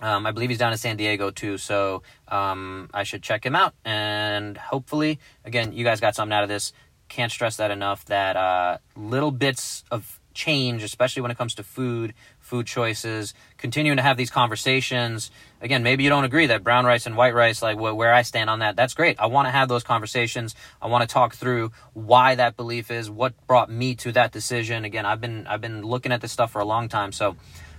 Um, 0.00 0.26
I 0.26 0.30
believe 0.30 0.48
he's 0.48 0.58
down 0.58 0.72
in 0.72 0.78
San 0.78 0.96
Diego 0.96 1.30
too, 1.30 1.58
so 1.58 2.02
um, 2.28 2.88
I 2.94 3.02
should 3.02 3.22
check 3.22 3.44
him 3.44 3.54
out. 3.54 3.74
And 3.84 4.56
hopefully, 4.56 5.18
again, 5.44 5.72
you 5.72 5.84
guys 5.84 6.00
got 6.00 6.14
something 6.14 6.32
out 6.32 6.42
of 6.42 6.48
this. 6.48 6.72
Can't 7.08 7.32
stress 7.32 7.56
that 7.56 7.70
enough. 7.70 8.04
That 8.06 8.36
uh, 8.36 8.78
little 8.96 9.30
bits 9.30 9.84
of 9.90 10.20
change, 10.32 10.82
especially 10.82 11.22
when 11.22 11.30
it 11.30 11.38
comes 11.38 11.54
to 11.56 11.62
food, 11.62 12.14
food 12.50 12.66
choices, 12.66 13.32
continuing 13.56 13.96
to 13.96 14.02
have 14.02 14.16
these 14.16 14.28
conversations. 14.28 15.30
Again, 15.60 15.82
maybe 15.82 16.02
you 16.02 16.10
don't 16.10 16.24
agree 16.24 16.46
that 16.46 16.64
brown 16.64 16.84
rice 16.84 17.06
and 17.06 17.16
white 17.16 17.32
rice, 17.32 17.62
like 17.62 17.78
where 17.78 18.12
I 18.12 18.22
stand 18.22 18.50
on 18.50 18.58
that, 18.58 18.74
that's 18.76 18.92
great. 18.92 19.20
I 19.20 19.26
want 19.26 19.46
to 19.46 19.52
have 19.52 19.68
those 19.68 19.84
conversations. 19.84 20.56
I 20.82 20.88
want 20.88 21.08
to 21.08 21.12
talk 21.12 21.34
through 21.34 21.70
why 21.94 22.34
that 22.34 22.56
belief 22.56 22.90
is, 22.90 23.08
what 23.08 23.34
brought 23.46 23.70
me 23.70 23.94
to 23.96 24.12
that 24.12 24.32
decision. 24.32 24.84
Again, 24.84 25.06
I've 25.06 25.20
been 25.20 25.46
I've 25.46 25.60
been 25.60 25.82
looking 25.82 26.12
at 26.12 26.20
this 26.20 26.32
stuff 26.32 26.50
for 26.50 26.60
a 26.60 26.64
long 26.64 26.88
time, 26.88 27.12
so 27.12 27.36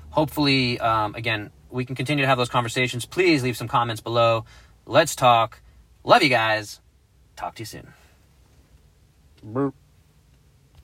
hopefully, 0.10 0.80
um, 0.80 1.14
again, 1.16 1.52
we 1.70 1.86
can 1.86 1.96
continue 1.96 2.24
to 2.24 2.28
have 2.28 2.38
those 2.38 2.50
conversations. 2.50 3.06
Please 3.06 3.44
leave 3.44 3.58
some 3.58 3.68
comments 3.68 4.02
below. 4.02 4.46
Let's 4.86 5.16
talk. 5.16 5.62
Love 6.04 6.24
you 6.24 6.30
guys. 6.30 6.80
Talk 7.36 7.56
to 7.56 7.62
you 7.62 7.66
soon. 9.44 9.72